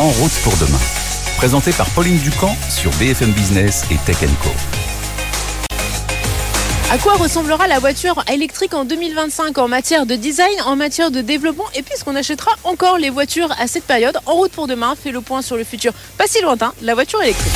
En 0.00 0.08
route 0.08 0.32
pour 0.42 0.56
demain. 0.56 0.78
Présenté 1.36 1.72
par 1.72 1.86
Pauline 1.90 2.16
Ducamp 2.16 2.56
sur 2.70 2.90
BFM 2.92 3.32
Business 3.32 3.84
et 3.90 3.98
Tech 4.06 4.16
Co. 4.42 4.48
À 6.90 6.96
quoi 6.96 7.16
ressemblera 7.16 7.68
la 7.68 7.80
voiture 7.80 8.24
électrique 8.32 8.72
en 8.72 8.86
2025 8.86 9.58
en 9.58 9.68
matière 9.68 10.06
de 10.06 10.16
design, 10.16 10.58
en 10.64 10.74
matière 10.74 11.10
de 11.10 11.20
développement 11.20 11.66
et 11.74 11.82
puisqu'on 11.82 12.16
achètera 12.16 12.52
encore 12.64 12.96
les 12.96 13.10
voitures 13.10 13.54
à 13.60 13.66
cette 13.66 13.84
période? 13.84 14.16
En 14.24 14.36
route 14.36 14.52
pour 14.52 14.66
demain 14.66 14.94
fait 14.96 15.10
le 15.10 15.20
point 15.20 15.42
sur 15.42 15.58
le 15.58 15.64
futur 15.64 15.92
pas 16.16 16.24
si 16.26 16.40
lointain, 16.40 16.72
la 16.80 16.94
voiture 16.94 17.22
électrique. 17.22 17.52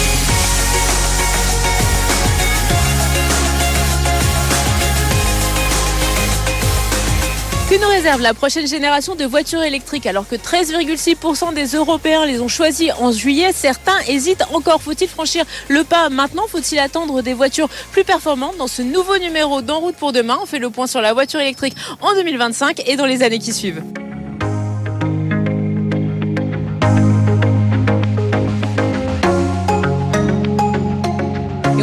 Que 7.70 7.80
nous 7.80 7.88
réserve 7.88 8.20
la 8.20 8.34
prochaine 8.34 8.66
génération 8.66 9.14
de 9.14 9.24
voitures 9.24 9.62
électriques 9.62 10.04
alors 10.04 10.28
que 10.28 10.36
13,6% 10.36 11.54
des 11.54 11.68
Européens 11.68 12.26
les 12.26 12.40
ont 12.40 12.48
choisies 12.48 12.92
en 12.92 13.10
juillet 13.10 13.52
Certains 13.54 13.98
hésitent 14.06 14.44
encore. 14.52 14.82
Faut-il 14.82 15.08
franchir 15.08 15.46
le 15.68 15.82
pas 15.82 16.10
maintenant? 16.10 16.46
Faut-il 16.46 16.78
attendre 16.78 17.22
des 17.22 17.32
voitures 17.32 17.70
plus 17.90 18.04
performantes? 18.04 18.58
Dans 18.58 18.66
ce 18.66 18.82
nouveau 18.82 19.16
numéro 19.16 19.62
d'En 19.62 19.80
route 19.80 19.96
pour 19.96 20.12
demain, 20.12 20.36
on 20.42 20.46
fait 20.46 20.58
le 20.58 20.68
point 20.68 20.86
sur 20.86 21.00
la 21.00 21.14
voiture 21.14 21.40
électrique 21.40 21.74
en 22.02 22.12
2025 22.14 22.82
et 22.86 22.96
dans 22.96 23.06
les 23.06 23.22
années 23.22 23.38
qui 23.38 23.54
suivent. 23.54 23.82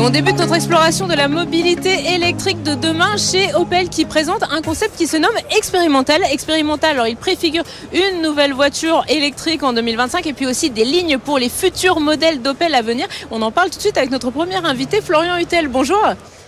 On 0.02 0.10
débute 0.10 0.40
notre 0.40 0.55
exploration 0.55 1.08
de 1.08 1.14
la 1.14 1.28
mobilité 1.28 2.16
électrique 2.16 2.64
de 2.64 2.73
demain 2.73 3.18
chez 3.18 3.54
Opel 3.54 3.88
qui 3.88 4.05
présente 4.05 4.41
un 4.50 4.64
concept 4.64 4.98
qui 4.98 5.05
se 5.05 5.16
nomme 5.16 5.36
expérimental. 5.55 6.22
Expérimental, 6.32 6.91
alors 6.91 7.08
il 7.08 7.16
préfigure 7.16 7.64
une 7.94 8.24
nouvelle 8.24 8.52
voiture 8.52 9.04
électrique 9.10 9.62
en 9.62 9.74
2025 9.74 10.26
et 10.26 10.34
puis 10.34 10.48
aussi 10.48 10.72
des 10.72 10.86
lignes 10.86 11.20
pour 11.20 11.38
les 11.38 11.49
futurs 11.49 11.99
modèles 11.99 12.41
d'Opel 12.41 12.74
à 12.74 12.82
venir. 12.82 13.08
On 13.30 13.43
en 13.43 13.52
parle 13.52 13.70
tout 13.70 13.77
de 13.77 13.82
suite 13.82 13.98
avec 13.98 14.10
notre 14.10 14.32
premier 14.32 14.55
invité, 14.55 15.02
Florian 15.02 15.38
Hutel. 15.38 15.68
Bonjour. 15.68 16.02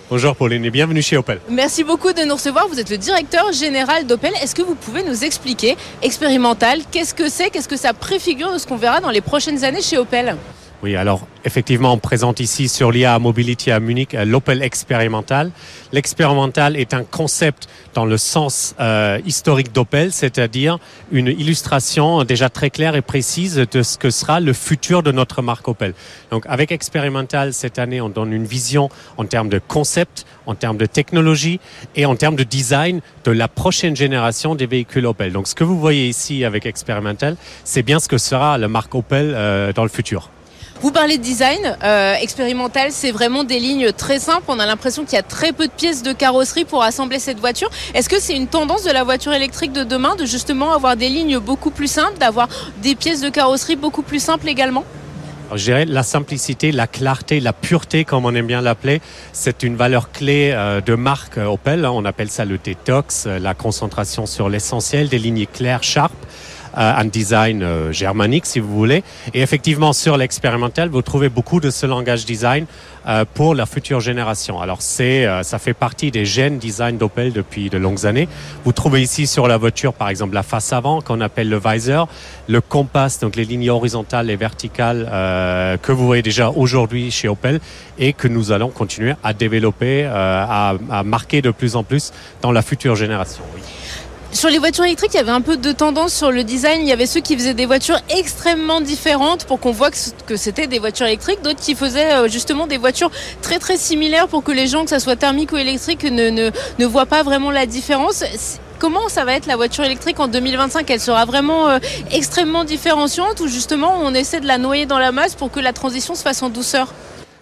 Bonjour 0.10 0.36
Pauline 0.36 0.66
et 0.66 0.72
bienvenue 0.72 1.04
chez 1.04 1.18
Opel. 1.18 1.40
Merci 1.48 1.84
beaucoup 1.84 2.12
de 2.12 2.24
nous 2.24 2.36
recevoir. 2.36 2.68
Vous 2.70 2.80
êtes 2.80 2.90
le 2.90 2.98
directeur 2.98 3.52
général 3.52 4.08
d'Opel. 4.08 4.32
Est-ce 4.42 4.56
que 4.56 4.64
vous 4.64 4.76
pouvez 4.76 5.04
nous 5.04 5.24
expliquer 5.24 5.78
expérimental 6.02 6.80
Qu'est-ce 6.92 7.14
que 7.14 7.30
c'est 7.30 7.52
Qu'est-ce 7.52 7.70
que 7.70 7.78
ça 7.78 7.94
préfigure 7.94 8.52
de 8.52 8.58
ce 8.58 8.66
qu'on 8.66 8.78
verra 8.78 9.00
dans 9.00 9.12
les 9.12 9.22
prochaines 9.22 9.64
années 9.64 9.82
chez 9.84 10.00
Opel? 10.00 10.38
Oui, 10.84 10.98
alors 10.98 11.26
effectivement, 11.46 11.94
on 11.94 11.98
présente 11.98 12.42
ici 12.42 12.68
sur 12.68 12.92
l'IA 12.92 13.18
Mobility 13.18 13.72
à 13.72 13.80
Munich 13.80 14.14
euh, 14.16 14.26
l'Opel 14.26 14.62
expérimental. 14.62 15.52
L'expérimental 15.94 16.76
est 16.76 16.94
un 16.94 17.06
concept 17.06 17.70
dans 17.94 18.04
le 18.04 18.18
sens 18.18 18.76
euh, 18.82 19.18
historique 19.26 19.72
d'Opel, 19.72 20.12
c'est-à-dire 20.12 20.80
une 21.14 21.28
illustration 21.28 22.26
déjà 22.26 22.50
très 22.50 22.70
claire 22.70 22.98
et 22.98 23.02
précise 23.02 23.56
de 23.56 23.82
ce 23.82 23.98
que 23.98 24.10
sera 24.10 24.42
le 24.42 24.52
futur 24.52 25.04
de 25.04 25.14
notre 25.14 25.42
marque 25.42 25.70
Opel. 25.70 25.94
Donc 26.32 26.44
avec 26.50 26.74
expérimental 26.74 27.54
cette 27.54 27.80
année, 27.80 28.02
on 28.02 28.10
donne 28.10 28.34
une 28.34 28.46
vision 28.46 28.90
en 29.16 29.24
termes 29.24 29.48
de 29.48 29.62
concept, 29.66 30.26
en 30.48 30.56
termes 30.56 30.78
de 30.78 30.86
technologie 30.86 31.62
et 31.96 32.06
en 32.06 32.18
termes 32.18 32.36
de 32.36 32.44
design 32.44 33.00
de 33.24 33.32
la 33.32 33.48
prochaine 33.48 33.96
génération 33.96 34.54
des 34.54 34.66
véhicules 34.66 35.06
Opel. 35.06 35.32
Donc 35.32 35.48
ce 35.48 35.56
que 35.56 35.64
vous 35.64 35.80
voyez 35.80 36.10
ici 36.10 36.44
avec 36.44 36.66
expérimental, 36.66 37.38
c'est 37.64 37.84
bien 37.84 38.02
ce 38.02 38.10
que 38.10 38.18
sera 38.18 38.58
la 38.58 38.68
marque 38.68 38.94
Opel 38.94 39.32
euh, 39.34 39.72
dans 39.72 39.84
le 39.84 39.90
futur. 39.90 40.30
Vous 40.84 40.92
parlez 40.92 41.18
de 41.18 41.24
design 41.24 41.78
euh, 41.82 42.16
expérimental, 42.16 42.90
c'est 42.92 43.12
vraiment 43.12 43.46
des 43.46 43.58
lignes 43.58 43.94
très 43.94 44.20
simples. 44.20 44.44
On 44.50 44.60
a 44.60 44.66
l'impression 44.66 45.06
qu'il 45.06 45.14
y 45.14 45.18
a 45.18 45.24
très 45.24 45.54
peu 45.54 45.68
de 45.68 45.72
pièces 45.72 46.04
de 46.04 46.12
carrosserie 46.12 46.66
pour 46.66 46.84
assembler 46.84 47.20
cette 47.20 47.40
voiture. 47.40 47.70
Est-ce 47.94 48.10
que 48.10 48.20
c'est 48.20 48.36
une 48.36 48.48
tendance 48.48 48.84
de 48.84 48.92
la 48.92 49.06
voiture 49.06 49.32
électrique 49.32 49.72
de 49.72 49.86
demain 49.86 50.18
de 50.18 50.26
justement 50.26 50.74
avoir 50.74 50.98
des 50.98 51.08
lignes 51.08 51.40
beaucoup 51.40 51.72
plus 51.72 51.88
simples, 51.90 52.18
d'avoir 52.18 52.50
des 52.82 52.96
pièces 52.96 53.22
de 53.22 53.30
carrosserie 53.30 53.78
beaucoup 53.78 54.02
plus 54.02 54.22
simples 54.22 54.50
également? 54.50 54.84
Dirais 55.56 55.86
la 55.86 56.04
simplicité, 56.04 56.74
la 56.74 56.88
clarté, 56.88 57.40
la 57.40 57.54
pureté, 57.54 58.04
comme 58.04 58.26
on 58.26 58.36
aime 58.36 58.48
bien 58.48 58.60
l'appeler, 58.60 59.02
c'est 59.32 59.64
une 59.64 59.78
valeur 59.78 60.12
clé 60.12 60.52
euh, 60.54 60.82
de 60.82 60.96
marque 60.96 61.38
Opel. 61.38 61.86
On 61.86 62.04
appelle 62.04 62.30
ça 62.30 62.44
le 62.44 62.58
détox, 62.58 63.24
euh, 63.26 63.40
la 63.40 63.54
concentration 63.54 64.26
sur 64.26 64.50
l'essentiel, 64.50 65.08
des 65.08 65.20
lignes 65.20 65.46
claires, 65.46 65.84
sharp. 65.84 66.14
Euh, 66.76 66.94
un 66.98 67.06
design 67.06 67.62
euh, 67.62 67.92
germanique, 67.92 68.48
si 68.48 68.60
vous 68.60 68.74
voulez. 68.74 69.04
Et 69.36 69.42
effectivement, 69.42 69.94
sur 69.94 70.18
l'expérimental, 70.18 70.90
vous 70.90 71.04
trouvez 71.04 71.30
beaucoup 71.30 71.60
de 71.60 71.70
ce 71.70 71.86
langage 71.86 72.26
design 72.26 72.66
euh, 73.06 73.26
pour 73.32 73.54
la 73.54 73.68
future 73.68 74.00
génération. 74.00 74.60
Alors, 74.60 74.82
c'est, 74.82 75.28
ça 75.44 75.60
fait 75.60 75.76
partie 75.76 76.10
des 76.10 76.26
gènes 76.26 76.58
design 76.58 76.98
d'Opel 76.98 77.32
depuis 77.32 77.70
de 77.70 77.78
longues 77.78 78.08
années. 78.08 78.28
Vous 78.66 78.72
trouvez 78.72 79.04
ici 79.04 79.28
sur 79.28 79.48
la 79.48 79.58
voiture, 79.58 79.94
par 79.94 80.10
exemple, 80.10 80.34
la 80.34 80.42
face 80.42 80.74
avant 80.74 81.02
qu'on 81.02 81.22
appelle 81.22 81.50
le 81.50 81.60
visor, 81.64 82.08
le 82.48 82.60
compass, 82.60 83.20
donc 83.20 83.36
les 83.36 83.46
lignes 83.46 83.70
horizontales 83.70 84.32
et 84.32 84.36
verticales 84.36 85.06
que 85.82 85.92
vous 85.92 86.06
voyez 86.06 86.24
déjà 86.24 86.50
aujourd'hui 86.50 87.12
chez 87.12 87.28
Opel 87.28 87.60
et 88.00 88.14
que 88.14 88.28
nous 88.28 88.52
allons 88.52 88.70
continuer 88.70 89.14
à 89.24 89.34
développer, 89.34 90.06
à, 90.06 90.76
à, 90.90 91.04
marquer 91.04 91.42
de 91.42 91.52
plus 91.52 91.76
en 91.76 91.84
plus 91.84 92.12
dans 92.42 92.52
la 92.52 92.62
future 92.62 92.96
génération. 92.96 93.44
Oui. 93.56 93.62
Sur 94.34 94.50
les 94.50 94.58
voitures 94.58 94.84
électriques, 94.84 95.12
il 95.14 95.18
y 95.18 95.20
avait 95.20 95.32
un 95.32 95.42
peu 95.42 95.58
de 95.58 95.72
tendance 95.72 96.12
sur 96.12 96.32
le 96.32 96.44
design. 96.44 96.82
Il 96.82 96.88
y 96.88 96.92
avait 96.92 97.06
ceux 97.06 97.20
qui 97.20 97.38
faisaient 97.38 97.54
des 97.54 97.68
voitures 97.68 98.00
extrêmement 98.10 98.82
différentes 98.82 99.46
pour 99.46 99.60
qu'on 99.60 99.72
voit 99.72 99.92
que 100.26 100.36
c'était 100.36 100.66
des 100.66 100.80
voitures 100.80 101.06
électriques, 101.06 101.44
d'autres 101.44 101.60
qui 101.60 101.76
faisaient 101.76 102.14
euh, 102.14 102.28
justement 102.28 102.66
des 102.66 102.80
voitures 102.80 103.12
très 103.44 103.60
très 103.60 103.78
similaires 103.78 104.28
pour 104.28 104.44
que 104.44 104.52
les 104.52 104.66
gens, 104.66 104.86
que 104.86 104.90
ça 104.90 105.00
soit 105.00 105.16
thermique 105.16 105.52
ou 105.52 105.58
électrique, 105.58 106.04
ne, 106.04 106.52
voient 106.86 107.06
pas 107.06 107.22
vraiment 107.22 107.52
la 107.52 107.68
différence. 107.68 108.24
Comment 108.80 109.08
ça 109.08 109.24
va 109.24 109.36
être 109.36 109.46
la 109.46 109.56
voiture 109.56 109.84
électrique 109.84 110.20
en 110.20 110.28
2025 110.28 110.90
Elle 110.90 111.00
sera 111.00 111.26
vraiment 111.26 111.70
euh, 111.70 111.78
extrêmement 112.12 112.64
différenciante 112.64 113.40
ou 113.40 113.48
justement 113.48 114.00
on 114.02 114.16
essaie 114.16 114.40
de 114.40 114.48
la 114.48 114.58
noyer 114.58 114.88
dans 114.88 115.00
la 115.00 115.12
masse 115.12 115.36
pour 115.36 115.52
que 115.52 115.60
la 115.60 115.74
transition 115.74 116.16
se 116.16 116.24
fasse 116.24 116.42
en 116.42 116.50
douceur? 116.50 116.92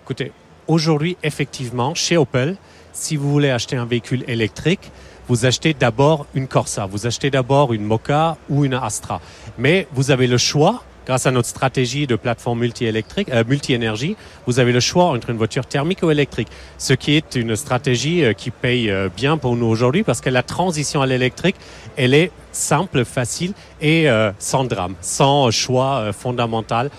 Écoutez, 0.04 0.34
aujourd'hui 0.68 1.16
effectivement 1.24 1.96
chez 1.96 2.18
Opel, 2.18 2.58
si 2.92 3.16
vous 3.16 3.32
voulez 3.32 3.50
acheter 3.50 3.78
un 3.78 3.86
véhicule 3.86 4.26
électrique, 4.28 4.92
vous 5.28 5.46
achetez 5.46 5.74
d'abord 5.74 6.26
une 6.34 6.48
Corsa, 6.48 6.86
vous 6.86 7.08
achetez 7.08 7.30
d'abord 7.30 7.74
une 7.74 7.84
Mocha 7.84 8.38
ou 8.50 8.66
une 8.66 8.74
Astra. 8.74 9.22
Mais 9.58 9.88
vous 9.94 10.12
avez 10.12 10.28
le 10.28 10.38
choix 10.38 10.84
grâce 11.06 11.26
à 11.26 11.32
notre 11.32 11.48
stratégie 11.48 12.08
de 12.08 12.16
plateforme 12.16 12.60
multi-électrique, 12.60 13.30
euh, 13.30 13.44
multi-énergie, 13.48 14.16
vous 14.46 14.60
avez 14.60 14.72
le 14.72 14.80
choix 14.80 15.06
entre 15.06 15.30
une 15.30 15.38
voiture 15.38 15.66
thermique 15.66 16.04
ou 16.04 16.12
électrique. 16.12 16.48
Ce 16.78 16.94
qui 16.94 17.16
est 17.16 17.36
une 17.36 17.56
stratégie 17.56 18.24
euh, 18.24 18.34
qui 18.34 18.52
paye 18.52 18.90
euh, 18.90 19.10
bien 19.16 19.38
pour 19.38 19.56
nous 19.56 19.66
aujourd'hui 19.66 20.04
parce 20.04 20.22
que 20.22 20.30
la 20.30 20.44
transition 20.44 21.02
à 21.02 21.08
l'électrique, 21.08 21.56
elle 21.98 22.14
est 22.14 22.32
simple, 22.52 23.06
facile 23.06 23.54
et 23.82 24.08
sans 24.40 24.64
drame, 24.64 24.96
sans 25.02 25.52
choix 25.52 26.12
fondamental, 26.14 26.90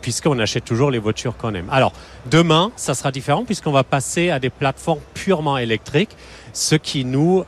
puisqu'on 0.00 0.38
achète 0.38 0.64
toujours 0.64 0.90
les 0.90 0.98
voitures 0.98 1.36
qu'on 1.36 1.54
aime. 1.54 1.68
Alors, 1.70 1.92
demain, 2.30 2.70
ça 2.76 2.94
sera 2.94 3.10
différent 3.10 3.44
puisqu'on 3.44 3.72
va 3.72 3.84
passer 3.84 4.30
à 4.30 4.38
des 4.38 4.50
plateformes 4.50 5.00
purement 5.14 5.58
électriques, 5.58 6.16
ce 6.52 6.74
qui 6.74 7.04
nous 7.04 7.44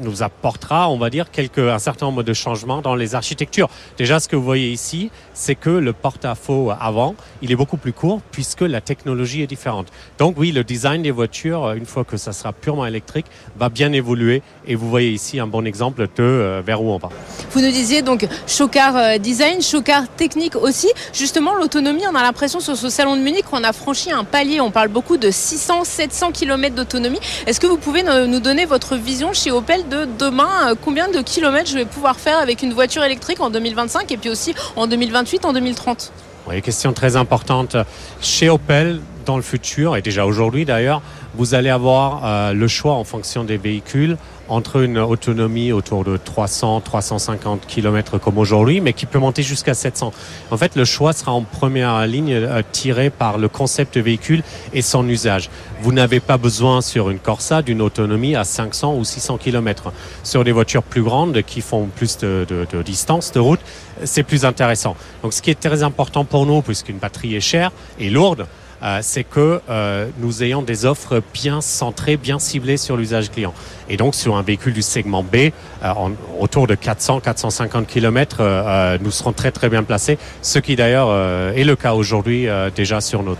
nous 0.00 0.22
apportera, 0.22 0.88
on 0.88 0.96
va 0.96 1.10
dire, 1.10 1.30
quelques, 1.30 1.58
un 1.58 1.78
certain 1.78 2.06
nombre 2.06 2.22
de 2.22 2.32
changements 2.32 2.80
dans 2.80 2.94
les 2.94 3.14
architectures. 3.14 3.68
Déjà, 3.98 4.20
ce 4.20 4.28
que 4.28 4.36
vous 4.36 4.42
voyez 4.42 4.70
ici, 4.70 5.10
c'est 5.34 5.54
que 5.54 5.70
le 5.70 5.92
porte-à-faux 5.92 6.72
avant, 6.78 7.14
il 7.40 7.50
est 7.52 7.56
beaucoup 7.56 7.76
plus 7.76 7.92
court 7.92 8.20
puisque 8.30 8.62
la 8.62 8.80
technologie 8.80 9.42
est 9.42 9.46
différente. 9.46 9.88
Donc 10.18 10.36
oui, 10.38 10.52
le 10.52 10.64
design 10.64 11.02
des 11.02 11.10
voitures, 11.10 11.72
une 11.72 11.86
fois 11.86 12.04
que 12.04 12.16
ça 12.16 12.32
sera 12.32 12.52
purement 12.52 12.86
électrique, 12.86 13.26
va 13.56 13.68
bien 13.68 13.92
évoluer. 13.92 14.42
Et 14.66 14.74
vous 14.74 14.88
voyez 14.88 15.10
ici 15.10 15.40
un 15.40 15.46
bon 15.46 15.66
exemple 15.66 16.02
de 16.02 16.22
euh, 16.22 16.62
vers 16.64 16.82
où 16.82 16.90
on 16.90 16.98
va. 16.98 17.08
Vous 17.50 17.60
nous 17.60 17.70
disiez 17.70 18.02
donc 18.02 18.26
chocard 18.46 18.96
euh, 18.96 19.18
design, 19.18 19.62
chocard 19.62 20.08
technique 20.08 20.56
aussi. 20.56 20.88
Justement, 21.12 21.54
l'autonomie, 21.54 22.02
on 22.10 22.14
a 22.14 22.22
l'impression 22.22 22.60
sur 22.60 22.76
ce 22.76 22.88
salon 22.88 23.16
de 23.16 23.22
Munich 23.22 23.44
qu'on 23.44 23.64
a 23.64 23.72
franchi 23.72 24.10
un 24.10 24.24
palier. 24.24 24.60
On 24.60 24.70
parle 24.70 24.88
beaucoup 24.88 25.16
de 25.16 25.30
600, 25.30 25.84
700 25.84 26.32
km 26.32 26.74
d'autonomie. 26.74 27.20
Est-ce 27.46 27.60
que 27.60 27.66
vous 27.66 27.76
pouvez 27.78 28.02
nous 28.02 28.40
donner 28.40 28.64
votre 28.64 28.96
vision 28.96 29.32
chez 29.32 29.50
Opel 29.50 29.88
de 29.88 30.08
demain, 30.18 30.70
euh, 30.70 30.74
combien 30.80 31.08
de 31.08 31.20
kilomètres 31.20 31.70
je 31.70 31.76
vais 31.76 31.84
pouvoir 31.84 32.18
faire 32.18 32.38
avec 32.38 32.62
une 32.62 32.72
voiture 32.72 33.02
électrique 33.04 33.40
en 33.40 33.50
2025 33.50 34.10
et 34.12 34.16
puis 34.16 34.30
aussi 34.30 34.54
en 34.76 34.86
2028, 35.22 35.44
en 35.44 35.52
2030 35.52 36.12
oui, 36.48 36.60
question 36.60 36.92
très 36.92 37.14
importante. 37.14 37.76
Chez 38.20 38.48
Opel, 38.48 39.00
dans 39.26 39.36
le 39.36 39.42
futur, 39.42 39.96
et 39.96 40.02
déjà 40.02 40.26
aujourd'hui 40.26 40.64
d'ailleurs, 40.64 41.00
vous 41.34 41.54
allez 41.54 41.70
avoir 41.70 42.22
euh, 42.24 42.52
le 42.52 42.68
choix 42.68 42.94
en 42.94 43.04
fonction 43.04 43.44
des 43.44 43.56
véhicules 43.56 44.16
entre 44.48 44.82
une 44.82 44.98
autonomie 44.98 45.72
autour 45.72 46.04
de 46.04 46.18
300-350 46.18 47.60
km 47.66 48.18
comme 48.18 48.36
aujourd'hui, 48.36 48.80
mais 48.80 48.92
qui 48.92 49.06
peut 49.06 49.18
monter 49.18 49.42
jusqu'à 49.42 49.72
700. 49.72 50.12
En 50.50 50.56
fait, 50.56 50.76
le 50.76 50.84
choix 50.84 51.12
sera 51.12 51.32
en 51.32 51.42
première 51.42 52.06
ligne 52.06 52.34
euh, 52.34 52.62
tiré 52.70 53.08
par 53.08 53.38
le 53.38 53.48
concept 53.48 53.96
de 53.96 54.02
véhicule 54.02 54.42
et 54.74 54.82
son 54.82 55.08
usage. 55.08 55.48
Vous 55.80 55.92
n'avez 55.92 56.20
pas 56.20 56.36
besoin 56.36 56.80
sur 56.80 57.08
une 57.08 57.18
Corsa 57.18 57.62
d'une 57.62 57.80
autonomie 57.80 58.36
à 58.36 58.44
500 58.44 58.94
ou 58.96 59.04
600 59.04 59.38
km. 59.38 59.92
Sur 60.22 60.44
des 60.44 60.52
voitures 60.52 60.82
plus 60.82 61.02
grandes 61.02 61.42
qui 61.42 61.60
font 61.60 61.86
plus 61.86 62.18
de, 62.18 62.44
de, 62.48 62.66
de 62.70 62.82
distance 62.82 63.32
de 63.32 63.40
route, 63.40 63.60
c'est 64.04 64.22
plus 64.22 64.44
intéressant. 64.44 64.96
Donc 65.22 65.32
ce 65.32 65.40
qui 65.40 65.50
est 65.50 65.58
très 65.58 65.82
important 65.82 66.24
pour 66.24 66.46
nous, 66.46 66.62
puisqu'une 66.62 66.98
batterie 66.98 67.36
est 67.36 67.40
chère 67.40 67.70
et 67.98 68.10
lourde, 68.10 68.46
c'est 69.00 69.24
que 69.24 69.60
euh, 69.68 70.08
nous 70.18 70.42
ayons 70.42 70.62
des 70.62 70.84
offres 70.84 71.22
bien 71.32 71.60
centrées, 71.60 72.16
bien 72.16 72.38
ciblées 72.38 72.76
sur 72.76 72.96
l'usage 72.96 73.30
client. 73.30 73.54
Et 73.88 73.96
donc 73.96 74.14
sur 74.14 74.36
un 74.36 74.42
véhicule 74.42 74.72
du 74.72 74.82
segment 74.82 75.22
B, 75.22 75.50
en, 75.82 76.12
autour 76.40 76.66
de 76.66 76.74
400-450 76.74 77.86
km, 77.86 78.98
nous 79.02 79.10
serons 79.10 79.32
très 79.32 79.50
très 79.50 79.68
bien 79.68 79.82
placés, 79.82 80.18
ce 80.40 80.58
qui 80.58 80.76
d'ailleurs 80.76 81.12
est 81.56 81.64
le 81.64 81.76
cas 81.76 81.94
aujourd'hui 81.94 82.46
déjà 82.74 83.00
sur 83.00 83.22
nos 83.22 83.36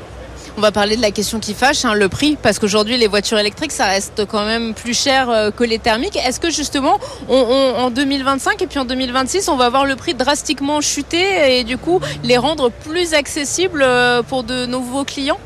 on 0.57 0.61
va 0.61 0.73
parler 0.73 0.97
de 0.97 1.03
la 1.03 1.11
question 1.11 1.39
qui 1.39 1.55
fâche, 1.55 1.85
hein, 1.85 1.95
le 1.95 2.09
prix, 2.09 2.37
parce 2.41 2.59
qu'aujourd'hui 2.59 2.97
les 2.97 3.07
voitures 3.07 3.39
électriques, 3.39 3.73
ça 3.73 3.87
reste 3.87 4.25
quand 4.27 4.45
même 4.45 4.75
plus 4.75 4.99
cher 4.99 5.31
euh, 5.31 5.51
que 5.51 5.65
les 5.65 5.79
thermiques. 5.79 6.17
Est-ce 6.17 6.41
que 6.41 6.51
justement, 6.51 6.99
en 7.29 7.91
2025 7.91 8.61
et 8.61 8.67
puis 8.67 8.79
en 8.79 8.85
2026, 8.85 9.49
on 9.49 9.57
va 9.57 9.71
voir 9.71 9.87
le 9.87 9.97
prix 9.97 10.15
drastiquement 10.15 10.81
chuter 10.81 11.59
et 11.59 11.65
du 11.65 11.79
coup 11.79 12.01
les 12.23 12.37
rendre 12.37 12.71
plus 12.71 13.15
accessibles 13.15 13.83
euh, 13.83 14.23
pour 14.23 14.45
de 14.45 14.67
nouveaux 14.67 15.05
clients? 15.05 15.39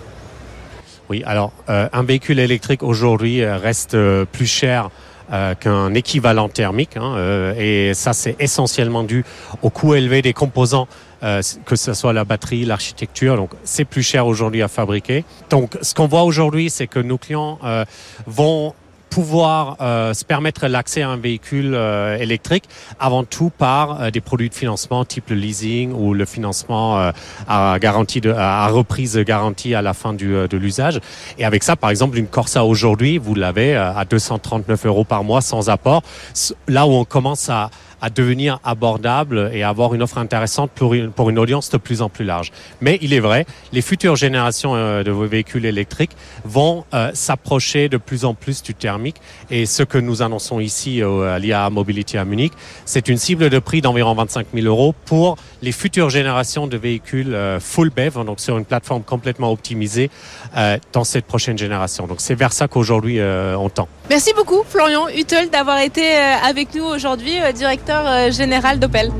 Oui, 1.08 1.22
alors 1.24 1.52
euh, 1.68 1.88
un 1.92 2.02
véhicule 2.02 2.40
électrique 2.40 2.82
aujourd'hui 2.82 3.44
reste 3.44 3.96
plus 4.32 4.46
cher 4.46 4.90
qu'un 5.58 5.92
équivalent 5.94 6.48
thermique. 6.48 6.96
Hein, 6.96 7.52
et 7.58 7.94
ça, 7.94 8.12
c'est 8.12 8.36
essentiellement 8.38 9.02
dû 9.02 9.24
au 9.62 9.70
coût 9.70 9.94
élevé 9.94 10.22
des 10.22 10.32
composants 10.32 10.86
euh, 11.22 11.40
que 11.64 11.76
ce 11.76 11.94
soit 11.94 12.12
la 12.12 12.24
batterie, 12.24 12.64
l'architecture. 12.64 13.36
Donc, 13.36 13.50
c'est 13.64 13.84
plus 13.84 14.02
cher 14.02 14.26
aujourd'hui 14.26 14.62
à 14.62 14.68
fabriquer. 14.68 15.24
Donc, 15.50 15.76
ce 15.82 15.94
qu'on 15.94 16.06
voit 16.06 16.22
aujourd'hui, 16.22 16.70
c'est 16.70 16.86
que 16.86 16.98
nos 16.98 17.18
clients 17.18 17.58
euh, 17.64 17.84
vont 18.26 18.74
pouvoir 19.16 19.78
euh, 19.80 20.12
se 20.12 20.26
permettre 20.26 20.66
l'accès 20.66 21.00
à 21.00 21.08
un 21.08 21.16
véhicule 21.16 21.72
euh, 21.74 22.18
électrique 22.18 22.64
avant 23.00 23.24
tout 23.24 23.50
par 23.50 24.02
euh, 24.02 24.10
des 24.10 24.20
produits 24.20 24.50
de 24.50 24.54
financement 24.54 25.06
type 25.06 25.30
le 25.30 25.36
leasing 25.36 25.94
ou 25.94 26.12
le 26.12 26.26
financement 26.26 27.12
à 27.48 27.78
garantie 27.80 28.20
de, 28.20 28.30
à 28.30 28.66
reprise 28.68 29.16
garantie 29.18 29.74
à 29.74 29.80
la 29.80 29.94
fin 29.94 30.12
du, 30.12 30.32
de 30.32 30.56
l'usage. 30.58 31.00
Et 31.38 31.46
avec 31.46 31.62
ça, 31.62 31.76
par 31.76 31.88
exemple, 31.88 32.18
une 32.18 32.26
Corsa 32.26 32.64
aujourd'hui, 32.66 33.16
vous 33.16 33.34
l'avez 33.34 33.74
à 33.74 34.04
239 34.04 34.84
euros 34.84 35.04
par 35.04 35.24
mois 35.24 35.40
sans 35.40 35.70
apport. 35.70 36.02
Là 36.68 36.86
où 36.86 36.90
on 36.90 37.06
commence 37.06 37.48
à, 37.48 37.70
à 38.00 38.10
devenir 38.10 38.60
abordable 38.64 39.50
et 39.52 39.62
avoir 39.62 39.94
une 39.94 40.02
offre 40.02 40.18
intéressante 40.18 40.70
pour 40.74 40.94
une, 40.94 41.10
pour 41.10 41.30
une 41.30 41.38
audience 41.38 41.70
de 41.70 41.76
plus 41.76 42.02
en 42.02 42.08
plus 42.08 42.24
large. 42.24 42.52
Mais 42.80 42.98
il 43.02 43.12
est 43.12 43.20
vrai, 43.20 43.46
les 43.72 43.82
futures 43.82 44.16
générations 44.16 44.74
de 44.74 45.10
vos 45.10 45.26
véhicules 45.26 45.64
électriques 45.64 46.12
vont 46.44 46.84
s'approcher 47.14 47.88
de 47.88 47.96
plus 47.96 48.24
en 48.24 48.34
plus 48.34 48.62
du 48.62 48.74
thermique 48.74 49.16
et 49.50 49.66
ce 49.66 49.82
que 49.82 49.98
nous 49.98 50.22
annonçons 50.22 50.60
ici 50.60 51.02
à 51.02 51.38
l'IA 51.38 51.68
Mobility 51.70 52.18
à 52.18 52.24
Munich, 52.24 52.52
c'est 52.84 53.08
une 53.08 53.16
cible 53.16 53.50
de 53.50 53.58
prix 53.58 53.80
d'environ 53.80 54.14
25 54.14 54.48
000 54.54 54.66
euros 54.66 54.94
pour 55.04 55.36
les 55.62 55.72
futures 55.72 56.10
générations 56.10 56.66
de 56.66 56.76
véhicules 56.76 57.34
euh, 57.34 57.60
full 57.60 57.90
BEV, 57.90 58.24
donc 58.24 58.40
sur 58.40 58.58
une 58.58 58.64
plateforme 58.64 59.02
complètement 59.02 59.50
optimisée 59.50 60.10
euh, 60.56 60.78
dans 60.92 61.04
cette 61.04 61.24
prochaine 61.24 61.58
génération. 61.58 62.06
Donc 62.06 62.20
c'est 62.20 62.34
vers 62.34 62.52
ça 62.52 62.68
qu'aujourd'hui 62.68 63.18
euh, 63.18 63.56
on 63.56 63.68
tend. 63.68 63.88
Merci 64.10 64.32
beaucoup 64.34 64.62
Florian 64.68 65.08
Huttel 65.08 65.50
d'avoir 65.50 65.80
été 65.80 66.16
avec 66.16 66.74
nous 66.74 66.84
aujourd'hui, 66.84 67.34
directeur 67.54 67.85
général 68.30 68.78
d'Opel. 68.78 69.12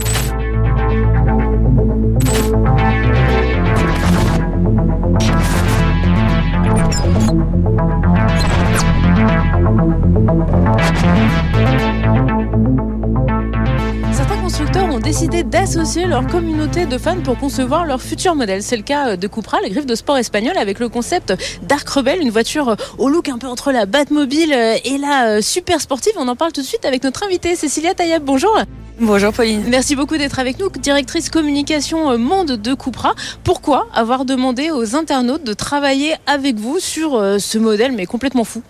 Ont 14.76 15.00
décidé 15.00 15.43
d'associer 15.43 16.06
leur 16.06 16.26
communauté 16.26 16.87
de 16.87 16.96
fans 16.96 17.20
pour 17.20 17.38
concevoir 17.38 17.84
leur 17.84 18.00
futur 18.00 18.34
modèle. 18.34 18.62
C'est 18.62 18.76
le 18.76 18.82
cas 18.82 19.17
de 19.17 19.26
Cupra, 19.26 19.61
la 19.61 19.69
griffe 19.69 19.84
de 19.84 19.94
sport 19.94 20.17
espagnole, 20.17 20.56
avec 20.56 20.78
le 20.78 20.88
concept 20.88 21.34
Dark 21.62 21.88
Rebel, 21.88 22.20
une 22.20 22.31
voiture 22.31 22.76
au 22.96 23.08
look 23.08 23.28
un 23.28 23.37
peu 23.37 23.46
entre 23.46 23.73
la 23.73 23.84
Batmobile 23.84 24.52
et 24.84 24.99
la 24.99 25.43
super 25.43 25.81
sportive. 25.81 26.12
On 26.17 26.28
en 26.28 26.37
parle 26.37 26.52
tout 26.52 26.62
de 26.62 26.67
suite 26.67 26.84
avec 26.84 27.05
notre 27.05 27.25
invitée 27.25 27.56
Cécilia 27.56 27.94
Tayeb. 27.94 28.23
Bonjour. 28.23 28.56
Bonjour 28.99 29.31
Pauline. 29.31 29.62
Merci 29.69 29.94
beaucoup 29.94 30.17
d'être 30.17 30.38
avec 30.38 30.58
nous, 30.58 30.70
directrice 30.70 31.28
communication 31.28 32.11
euh, 32.12 32.17
monde 32.17 32.52
de 32.52 32.73
Cupra. 32.73 33.14
Pourquoi 33.44 33.88
avoir 33.93 34.25
demandé 34.25 34.70
aux 34.70 34.96
internautes 34.96 35.44
de 35.44 35.52
travailler 35.52 36.14
avec 36.26 36.56
vous 36.56 36.81
sur 36.81 37.14
euh, 37.14 37.38
ce 37.38 37.58
modèle 37.58 37.93
mais 37.93 38.06
complètement 38.06 38.44
fou? 38.44 38.62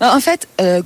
En 0.00 0.20
fait, 0.20 0.48
euh, 0.60 0.82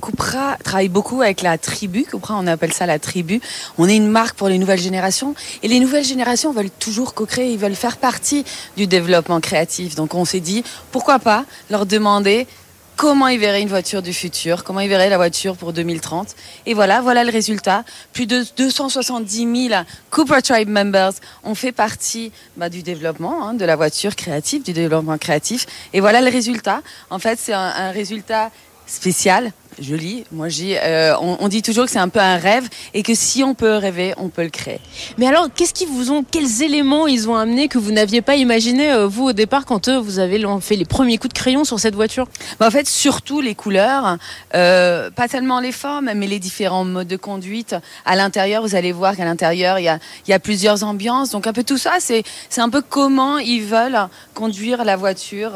travaille 0.63 0.89
beaucoup 0.89 1.21
avec 1.21 1.41
la 1.41 1.57
tribu. 1.57 2.03
Cupra, 2.03 2.35
on 2.37 2.47
appelle 2.47 2.73
ça 2.73 2.85
la 2.85 2.99
tribu. 2.99 3.41
On 3.77 3.87
est 3.87 3.95
une 3.95 4.09
marque 4.09 4.35
pour 4.35 4.49
les 4.49 4.57
nouvelles 4.57 4.79
générations 4.79 5.35
et 5.63 5.67
les 5.67 5.79
nouvelles 5.79 6.03
générations 6.03 6.51
veulent 6.51 6.69
toujours 6.69 7.13
co-créer, 7.13 7.51
ils 7.51 7.59
veulent 7.59 7.75
faire 7.75 7.97
partie 7.97 8.45
du 8.77 8.87
développement 8.87 9.39
créatif. 9.39 9.95
Donc 9.95 10.15
on 10.15 10.25
s'est 10.25 10.39
dit, 10.39 10.63
pourquoi 10.91 11.19
pas 11.19 11.45
leur 11.69 11.85
demander 11.85 12.47
comment 12.95 13.27
ils 13.27 13.39
verraient 13.39 13.61
une 13.61 13.69
voiture 13.69 14.01
du 14.01 14.13
futur, 14.13 14.63
comment 14.63 14.79
ils 14.79 14.89
verraient 14.89 15.09
la 15.09 15.17
voiture 15.17 15.57
pour 15.57 15.73
2030. 15.73 16.35
Et 16.65 16.73
voilà, 16.73 17.01
voilà 17.01 17.23
le 17.23 17.31
résultat. 17.31 17.83
Plus 18.13 18.25
de 18.25 18.43
270 18.57 19.69
000 19.69 19.81
Cooper 20.09 20.41
Tribe 20.41 20.69
members 20.69 21.13
ont 21.43 21.55
fait 21.55 21.71
partie 21.71 22.31
bah, 22.57 22.69
du 22.69 22.83
développement 22.83 23.47
hein, 23.47 23.53
de 23.53 23.65
la 23.65 23.75
voiture 23.75 24.15
créative, 24.15 24.63
du 24.63 24.73
développement 24.73 25.17
créatif. 25.17 25.65
Et 25.93 25.99
voilà 25.99 26.21
le 26.21 26.29
résultat. 26.29 26.81
En 27.09 27.19
fait, 27.19 27.37
c'est 27.39 27.53
un 27.53 27.91
résultat 27.91 28.51
spécial 28.87 29.53
Joli. 29.79 30.23
Moi, 30.31 30.49
j'ai, 30.49 30.79
euh, 30.81 31.15
on, 31.19 31.47
dit 31.47 31.61
toujours 31.61 31.85
que 31.85 31.91
c'est 31.91 31.99
un 31.99 32.09
peu 32.09 32.19
un 32.19 32.37
rêve 32.37 32.67
et 32.93 33.03
que 33.03 33.13
si 33.13 33.43
on 33.43 33.53
peut 33.53 33.75
rêver, 33.75 34.13
on 34.17 34.29
peut 34.29 34.43
le 34.43 34.49
créer. 34.49 34.79
Mais 35.17 35.27
alors, 35.27 35.47
qu'est-ce 35.53 35.73
qui 35.73 35.85
vous 35.85 36.11
ont, 36.11 36.23
quels 36.23 36.63
éléments 36.63 37.07
ils 37.07 37.29
ont 37.29 37.35
amené 37.35 37.67
que 37.67 37.77
vous 37.77 37.91
n'aviez 37.91 38.21
pas 38.21 38.35
imaginé 38.35 38.91
euh, 38.91 39.07
vous 39.07 39.25
au 39.25 39.33
départ 39.33 39.65
quand 39.65 39.87
euh, 39.87 39.99
vous 39.99 40.19
avez 40.19 40.43
fait 40.61 40.75
les 40.75 40.85
premiers 40.85 41.17
coups 41.17 41.33
de 41.33 41.39
crayon 41.39 41.63
sur 41.63 41.79
cette 41.79 41.95
voiture? 41.95 42.27
Bah, 42.59 42.67
En 42.67 42.71
fait, 42.71 42.87
surtout 42.87 43.41
les 43.41 43.55
couleurs, 43.55 44.17
pas 44.51 45.27
seulement 45.29 45.59
les 45.59 45.71
formes, 45.71 46.11
mais 46.15 46.27
les 46.27 46.39
différents 46.39 46.85
modes 46.85 47.07
de 47.07 47.17
conduite. 47.17 47.75
À 48.05 48.15
l'intérieur, 48.15 48.61
vous 48.61 48.75
allez 48.75 48.91
voir 48.91 49.15
qu'à 49.15 49.25
l'intérieur, 49.25 49.79
il 49.79 49.83
y 49.83 49.87
a, 49.87 49.99
y 50.27 50.33
a 50.33 50.39
plusieurs 50.39 50.83
ambiances. 50.83 51.31
Donc 51.31 51.47
un 51.47 51.53
peu 51.53 51.63
tout 51.63 51.77
ça, 51.77 51.93
c'est, 51.99 52.23
c'est 52.49 52.61
un 52.61 52.69
peu 52.69 52.81
comment 52.81 53.37
ils 53.37 53.63
veulent 53.63 54.07
conduire 54.33 54.83
la 54.85 54.95
voiture 54.95 55.51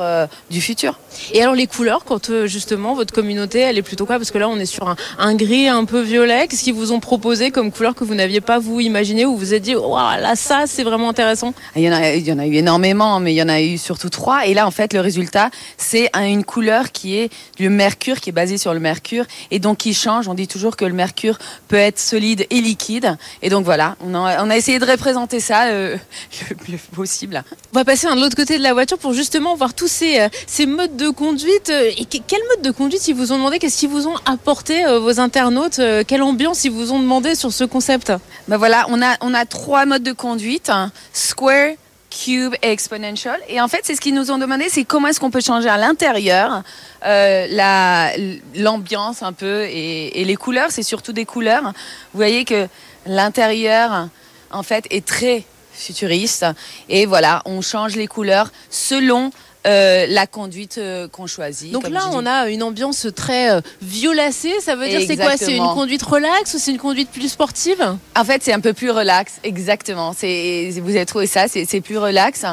du 0.50 0.62
futur. 0.62 1.00
Et 1.33 1.42
alors 1.42 1.56
les 1.56 1.68
couleurs, 1.68 2.04
quand 2.06 2.45
justement 2.45 2.94
votre 2.95 3.13
communauté, 3.13 3.60
elle 3.60 3.77
est 3.77 3.83
plutôt 3.83 4.06
parce 4.18 4.32
que 4.32 4.38
là, 4.38 4.50
on 4.50 4.58
est 4.58 4.66
sur 4.66 4.96
un, 5.18 5.36
gris 5.36 5.68
un 5.68 5.86
peu 5.86 6.02
violet. 6.02 6.48
Qu'est-ce 6.48 6.64
qu'ils 6.64 6.74
vous 6.74 6.92
ont 6.92 7.00
proposé 7.00 7.52
comme 7.52 7.72
couleur 7.72 7.96
que 7.96 8.04
vous 8.04 8.16
n'aviez 8.16 8.42
pas 8.42 8.60
vous 8.60 8.80
imaginé 8.80 9.26
ou 9.26 9.34
vous 9.34 9.38
vous 9.38 9.54
êtes 9.54 9.64
dit, 9.64 9.76
oh, 9.76 9.96
là, 9.96 10.36
ça, 10.36 10.64
c'est 10.66 10.84
vraiment 10.84 11.10
intéressant? 11.10 11.54
Il 11.76 11.84
y, 11.84 11.90
en 11.90 11.94
a, 11.94 12.14
il 12.14 12.28
y 12.28 12.32
en 12.32 12.40
a 12.40 12.48
eu 12.48 12.56
énormément, 12.56 13.20
mais 13.20 13.34
il 13.34 13.38
y 13.38 13.44
en 13.44 13.50
a 13.50 13.62
eu 13.62 13.78
surtout 13.78 14.10
trois. 14.10 14.48
Et 14.48 14.54
là, 14.54 14.66
en 14.66 14.72
fait, 14.72 14.94
le 14.94 15.02
résultat, 15.02 15.50
c'est 15.78 16.10
une 16.16 16.44
couleur 16.44 16.92
qui 16.92 17.18
est 17.18 17.30
le 17.60 17.70
mercure, 17.70 18.20
qui 18.20 18.30
est 18.30 18.34
basé 18.34 18.58
sur 18.58 18.74
le 18.74 18.80
mercure 18.80 19.26
et 19.52 19.60
donc 19.60 19.78
qui 19.78 19.94
change. 19.94 20.28
On 20.28 20.34
dit 20.34 20.48
toujours 20.48 20.76
que 20.76 20.86
le 20.86 20.94
mercure 20.94 21.38
peut 21.68 21.76
être 21.76 22.00
solide 22.00 22.46
et 22.50 22.62
liquide. 22.62 23.18
Et 23.42 23.50
donc 23.50 23.66
voilà, 23.66 23.96
on 24.02 24.14
a, 24.16 24.44
on 24.44 24.50
a 24.50 24.58
essayé 24.58 24.80
de 24.80 24.86
représenter 24.86 25.40
ça 25.40 25.68
euh, 25.68 25.98
le 26.50 26.56
mieux 26.72 26.80
possible. 26.94 27.44
On 27.74 27.78
va 27.78 27.86
passer 27.86 28.07
de 28.07 28.19
l'autre 28.19 28.36
côté 28.36 28.57
de 28.57 28.64
la 28.64 28.74
voiture 28.74 28.98
pour 28.98 29.14
justement 29.14 29.56
voir 29.56 29.74
tous 29.74 29.88
ces, 29.88 30.19
euh, 30.19 30.30
ces 30.48 30.66
modes 30.66 30.95
de 30.95 31.10
conduite. 31.10 31.69
Et 31.69 32.06
quel 32.06 32.40
mode 32.50 32.64
de 32.64 32.72
conduite 32.72 33.07
ils 33.07 33.16
vous 33.16 33.31
ont 33.31 33.38
demandé? 33.38 33.60
Qu'est-ce 33.60 33.78
qu'ils 33.80 33.90
vous 33.90 33.99
ont 34.08 34.16
apporté 34.26 34.86
euh, 34.86 35.00
vos 35.00 35.20
internautes 35.20 35.80
euh, 35.80 36.04
Quelle 36.06 36.22
ambiance 36.22 36.64
ils 36.64 36.72
vous 36.72 36.92
ont 36.92 37.00
demandé 37.00 37.36
sur 37.36 37.52
ce 37.52 37.64
concept 37.64 38.12
ben 38.48 38.58
voilà, 38.58 38.86
on 38.90 39.02
a, 39.02 39.16
on 39.22 39.34
a 39.34 39.46
trois 39.46 39.86
modes 39.86 40.04
de 40.04 40.12
conduite, 40.12 40.70
hein. 40.70 40.92
Square, 41.14 41.74
Cube 42.10 42.56
et 42.64 42.72
Exponential. 42.72 43.40
Et 43.48 43.62
en 43.62 43.68
fait, 43.68 43.82
c'est 43.84 43.96
ce 43.96 44.02
qu'ils 44.02 44.16
nous 44.16 44.32
ont 44.32 44.38
demandé, 44.38 44.66
c'est 44.70 44.84
comment 44.84 45.08
est-ce 45.08 45.20
qu'on 45.20 45.32
peut 45.32 45.42
changer 45.42 45.70
à 45.70 45.78
l'intérieur 45.78 46.64
euh, 47.06 48.38
l'ambiance 48.56 49.22
un 49.22 49.34
peu 49.34 49.66
et, 49.66 50.22
et 50.22 50.26
les 50.26 50.36
couleurs, 50.36 50.72
c'est 50.72 50.84
surtout 50.84 51.14
des 51.14 51.26
couleurs. 51.26 51.64
Vous 51.64 52.18
voyez 52.18 52.46
que 52.46 52.68
l'intérieur, 53.06 54.08
en 54.52 54.64
fait, 54.64 54.86
est 54.90 55.06
très 55.06 55.46
futuriste. 55.72 56.46
Et 56.90 57.06
voilà, 57.06 57.42
on 57.46 57.62
change 57.62 57.96
les 57.96 58.08
couleurs 58.08 58.52
selon 58.70 59.32
euh, 59.68 60.06
la 60.07 60.25
conduite 60.25 60.78
euh, 60.78 61.07
qu'on 61.09 61.28
choisit. 61.28 61.71
Donc 61.71 61.89
là, 61.89 62.09
on 62.13 62.25
a 62.25 62.49
une 62.49 62.63
ambiance 62.63 63.07
très 63.13 63.51
euh, 63.51 63.61
violacée. 63.81 64.54
Ça 64.61 64.75
veut 64.75 64.87
dire 64.87 65.01
c'est 65.06 65.18
quoi? 65.18 65.35
C'est 65.35 65.56
une 65.56 65.63
conduite 65.73 66.04
relaxe 66.04 66.54
ou 66.54 66.59
c'est 66.59 66.71
une 66.71 66.78
conduite 66.78 67.09
plus 67.09 67.30
sportive? 67.30 67.83
En 68.16 68.23
fait, 68.23 68.42
c'est 68.42 68.54
un 68.54 68.61
peu 68.61 68.73
plus 68.73 68.92
relax. 68.92 69.33
Exactement. 69.44 70.13
C'est 70.18 70.71
vous 70.81 70.95
avez 70.95 71.06
trouvé 71.06 71.28
ça? 71.28 71.47
C'est 71.47 71.81
plus 71.81 71.97
relax. 71.97 72.45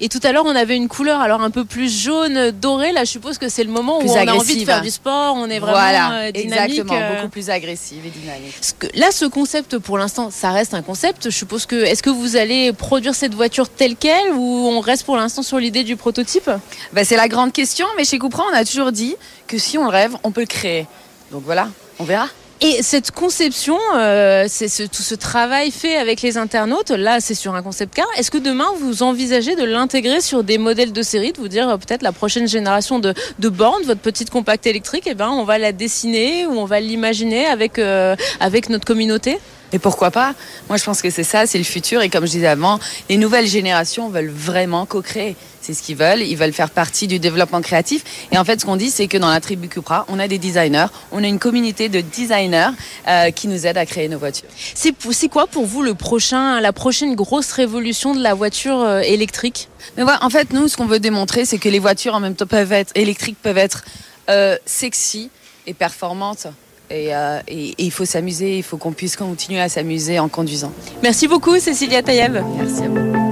Et 0.00 0.08
tout 0.10 0.20
à 0.22 0.32
l'heure, 0.32 0.44
on 0.44 0.54
avait 0.54 0.76
une 0.76 0.88
couleur 0.88 1.20
alors 1.20 1.40
un 1.40 1.50
peu 1.50 1.64
plus 1.64 1.90
jaune, 1.90 2.50
dorée. 2.50 2.92
Là, 2.92 3.04
je 3.04 3.10
suppose 3.10 3.38
que 3.38 3.48
c'est 3.48 3.64
le 3.64 3.70
moment 3.70 3.98
où 3.98 4.10
on 4.10 4.14
a 4.14 4.34
envie 4.34 4.60
de 4.60 4.64
faire 4.64 4.82
du 4.82 4.90
sport, 4.90 5.34
on 5.36 5.48
est 5.48 5.58
vraiment 5.58 5.78
voilà, 5.78 6.32
dynamique. 6.32 6.78
Exactement, 6.80 7.14
beaucoup 7.14 7.28
plus 7.30 7.48
agressive 7.48 8.04
et 8.04 8.10
dynamique. 8.10 8.54
là, 8.94 9.10
ce 9.10 9.24
concept, 9.24 9.78
pour 9.78 9.96
l'instant, 9.96 10.30
ça 10.30 10.50
reste 10.50 10.74
un 10.74 10.82
concept. 10.82 11.30
Je 11.30 11.36
suppose 11.36 11.64
que 11.64 11.76
est-ce 11.76 12.02
que 12.02 12.10
vous 12.10 12.36
allez 12.36 12.72
produire 12.72 13.14
cette 13.14 13.34
voiture 13.34 13.70
telle 13.70 13.96
quelle 13.96 14.32
ou 14.32 14.68
on 14.68 14.80
reste 14.80 15.04
pour 15.04 15.16
l'instant 15.16 15.42
sur 15.42 15.58
l'idée 15.58 15.82
du 15.82 15.96
prototype? 15.96 16.50
Ben, 16.92 17.04
C'est 17.04 17.16
la 17.16 17.28
grande 17.28 17.52
question, 17.52 17.86
mais 17.96 18.04
chez 18.04 18.18
Cupra, 18.18 18.44
on 18.52 18.54
a 18.54 18.64
toujours 18.64 18.92
dit 18.92 19.16
que 19.46 19.56
si 19.56 19.78
on 19.78 19.88
rêve, 19.88 20.14
on 20.24 20.30
peut 20.30 20.42
le 20.42 20.46
créer. 20.46 20.86
Donc 21.32 21.42
voilà, 21.44 21.68
on 21.98 22.04
verra. 22.04 22.28
Et 22.62 22.82
cette 22.82 23.10
conception, 23.10 23.76
euh, 23.96 24.46
c'est 24.48 24.68
ce, 24.68 24.82
tout 24.84 25.02
ce 25.02 25.14
travail 25.14 25.70
fait 25.70 25.96
avec 25.96 26.22
les 26.22 26.38
internautes, 26.38 26.88
là 26.90 27.20
c'est 27.20 27.34
sur 27.34 27.54
un 27.54 27.62
concept 27.62 27.94
car. 27.94 28.06
Est-ce 28.16 28.30
que 28.30 28.38
demain 28.38 28.68
vous 28.80 29.02
envisagez 29.02 29.56
de 29.56 29.64
l'intégrer 29.64 30.22
sur 30.22 30.42
des 30.42 30.56
modèles 30.56 30.92
de 30.92 31.02
série, 31.02 31.32
de 31.32 31.38
vous 31.38 31.48
dire 31.48 31.68
euh, 31.68 31.76
peut-être 31.76 32.00
la 32.00 32.12
prochaine 32.12 32.48
génération 32.48 32.98
de, 32.98 33.12
de 33.38 33.48
bornes, 33.50 33.82
votre 33.84 34.00
petite 34.00 34.30
compacte 34.30 34.66
électrique, 34.66 35.04
eh 35.06 35.12
ben, 35.12 35.28
on 35.28 35.44
va 35.44 35.58
la 35.58 35.72
dessiner 35.72 36.46
ou 36.46 36.52
on 36.52 36.64
va 36.64 36.80
l'imaginer 36.80 37.44
avec, 37.44 37.78
euh, 37.78 38.16
avec 38.40 38.70
notre 38.70 38.86
communauté? 38.86 39.38
Et 39.72 39.78
pourquoi 39.78 40.10
pas? 40.10 40.34
Moi, 40.68 40.78
je 40.78 40.84
pense 40.84 41.02
que 41.02 41.10
c'est 41.10 41.24
ça, 41.24 41.46
c'est 41.46 41.58
le 41.58 41.64
futur. 41.64 42.02
Et 42.02 42.08
comme 42.08 42.26
je 42.26 42.32
disais 42.32 42.46
avant, 42.46 42.78
les 43.08 43.16
nouvelles 43.16 43.46
générations 43.46 44.08
veulent 44.08 44.30
vraiment 44.30 44.86
co-créer. 44.86 45.36
C'est 45.60 45.74
ce 45.74 45.82
qu'ils 45.82 45.96
veulent. 45.96 46.22
Ils 46.22 46.36
veulent 46.36 46.52
faire 46.52 46.70
partie 46.70 47.08
du 47.08 47.18
développement 47.18 47.60
créatif. 47.60 48.04
Et 48.30 48.38
en 48.38 48.44
fait, 48.44 48.60
ce 48.60 48.66
qu'on 48.66 48.76
dit, 48.76 48.90
c'est 48.90 49.08
que 49.08 49.18
dans 49.18 49.28
la 49.28 49.40
tribu 49.40 49.68
Cupra, 49.68 50.06
on 50.08 50.20
a 50.20 50.28
des 50.28 50.38
designers, 50.38 50.86
on 51.10 51.24
a 51.24 51.26
une 51.26 51.40
communauté 51.40 51.88
de 51.88 52.00
designers 52.00 52.70
euh, 53.08 53.30
qui 53.32 53.48
nous 53.48 53.66
aident 53.66 53.78
à 53.78 53.86
créer 53.86 54.08
nos 54.08 54.18
voitures. 54.18 54.48
C'est 54.74 55.28
quoi 55.28 55.48
pour 55.48 55.66
vous 55.66 55.82
le 55.82 55.94
prochain, 55.94 56.60
la 56.60 56.72
prochaine 56.72 57.16
grosse 57.16 57.50
révolution 57.50 58.14
de 58.14 58.22
la 58.22 58.34
voiture 58.34 58.80
euh, 58.80 59.00
électrique? 59.00 59.68
Mais 59.96 60.04
en 60.20 60.30
fait, 60.30 60.52
nous, 60.52 60.68
ce 60.68 60.76
qu'on 60.76 60.86
veut 60.86 61.00
démontrer, 61.00 61.44
c'est 61.44 61.58
que 61.58 61.68
les 61.68 61.80
voitures 61.80 62.14
en 62.14 62.20
même 62.20 62.36
temps 62.36 62.46
peuvent 62.46 62.72
être 62.72 62.92
électriques, 62.94 63.38
peuvent 63.42 63.58
être 63.58 63.84
euh, 64.30 64.56
sexy 64.66 65.30
et 65.66 65.74
performantes. 65.74 66.46
Et, 66.90 67.14
euh, 67.14 67.40
et- 67.48 67.70
et 67.70 67.74
il 67.84 67.90
faut 67.90 68.04
s'amuser, 68.04 68.58
il 68.58 68.62
faut 68.62 68.76
qu'on 68.76 68.92
puisse 68.92 69.16
continuer 69.16 69.60
à 69.60 69.68
s'amuser 69.68 70.18
en 70.18 70.28
conduisant. 70.28 70.72
Merci 71.02 71.26
beaucoup 71.26 71.58
Cécilia 71.58 72.02
Taïeb. 72.02 72.36
Merci 72.58 72.82
à 72.84 72.88
vous. 72.88 73.25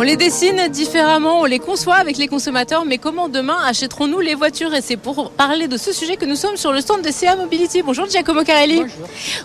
On 0.00 0.02
les 0.02 0.16
dessine 0.16 0.68
différemment, 0.68 1.40
on 1.42 1.44
les 1.44 1.58
conçoit 1.58 1.96
avec 1.96 2.16
les 2.16 2.26
consommateurs, 2.26 2.86
mais 2.86 2.96
comment 2.96 3.28
demain 3.28 3.58
achèterons-nous 3.66 4.20
les 4.20 4.34
voitures 4.34 4.72
Et 4.74 4.80
c'est 4.80 4.96
pour 4.96 5.30
parler 5.32 5.68
de 5.68 5.76
ce 5.76 5.92
sujet 5.92 6.16
que 6.16 6.24
nous 6.24 6.36
sommes 6.36 6.56
sur 6.56 6.72
le 6.72 6.80
stand 6.80 7.02
de 7.02 7.10
CA 7.10 7.36
Mobility. 7.36 7.82
Bonjour 7.82 8.08
Giacomo 8.08 8.42
Carelli. 8.42 8.82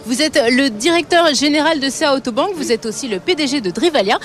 Vous 0.06 0.22
êtes 0.22 0.42
le 0.50 0.70
directeur 0.70 1.34
général 1.34 1.82
de 1.82 1.90
CA 1.90 2.14
Autobank, 2.16 2.52
vous 2.56 2.72
êtes 2.72 2.86
aussi 2.86 3.10
le 3.10 3.20
PDG 3.20 3.60
de 3.60 3.70
Drivalia. 3.70 4.18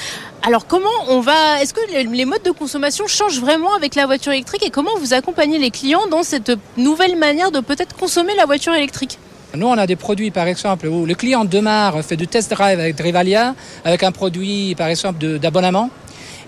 Alors 0.46 0.68
comment 0.68 0.88
on 1.08 1.18
va 1.18 1.60
Est-ce 1.60 1.74
que 1.74 1.80
les- 1.92 2.24
modes 2.24 2.44
de 2.44 2.52
consommation 2.52 3.08
changent 3.08 3.40
vraiment 3.40 3.74
avec 3.74 3.96
la 3.96 4.06
voiture 4.06 4.30
électrique 4.30 4.64
et 4.64 4.70
comment 4.70 4.96
vous 5.00 5.12
accompagnez 5.14 5.58
les 5.58 5.72
clients 5.72 6.06
dans 6.12 6.22
cette 6.22 6.52
nouvelle 6.76 7.16
manière 7.16 7.50
de 7.50 7.58
peut-être 7.58 7.96
consommer 7.96 8.36
la 8.36 8.46
voiture 8.46 8.72
électrique? 8.72 9.18
Nous, 9.56 9.66
on 9.66 9.76
a 9.76 9.88
des 9.88 9.96
produits, 9.96 10.30
par 10.30 10.46
exemple, 10.46 10.86
où 10.86 11.06
le 11.06 11.14
client 11.16 11.44
démarre, 11.44 12.04
fait 12.04 12.14
du 12.14 12.28
test 12.28 12.52
drive 12.52 12.78
avec 12.78 12.94
Drivalia, 12.94 13.56
avec 13.84 14.04
un 14.04 14.12
produit, 14.12 14.76
par 14.76 14.86
exemple, 14.86 15.18
de- 15.18 15.38
d'abonnement. 15.38 15.90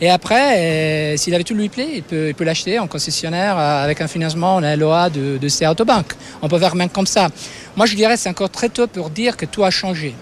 Et 0.03 0.11
après, 0.11 0.59
euh, 0.59 1.17
si 1.17 1.31
la 1.31 1.37
voiture 1.37 1.55
lui 1.55 1.69
plaît, 1.69 1.89
il 1.95 2.03
peut 2.03 2.27
il 2.31 2.35
peut 2.35 2.43
l'acheter 2.43 2.81
en 2.81 2.89
concessionnaire 2.89 3.57
euh, 3.57 3.85
avec 3.85 4.01
un 4.01 4.09
financement 4.09 4.57
en 4.57 4.77
LOA 4.77 5.11
de, 5.11 5.39
de 5.39 5.49
CA 5.49 5.71
Autobank. 5.71 6.15
On 6.43 6.49
peut 6.49 6.59
faire 6.59 6.75
même 6.75 6.89
comme 6.89 7.07
ça. 7.07 7.29
Moi, 7.77 7.87
je 7.87 7.95
dirais 7.95 8.17
c'est 8.17 8.29
encore 8.29 8.51
très 8.51 8.69
tôt 8.69 8.89
pour 8.89 9.11
dire 9.11 9.37
que 9.37 9.47
tout 9.47 9.63
a 9.63 9.71
changé. 9.71 10.13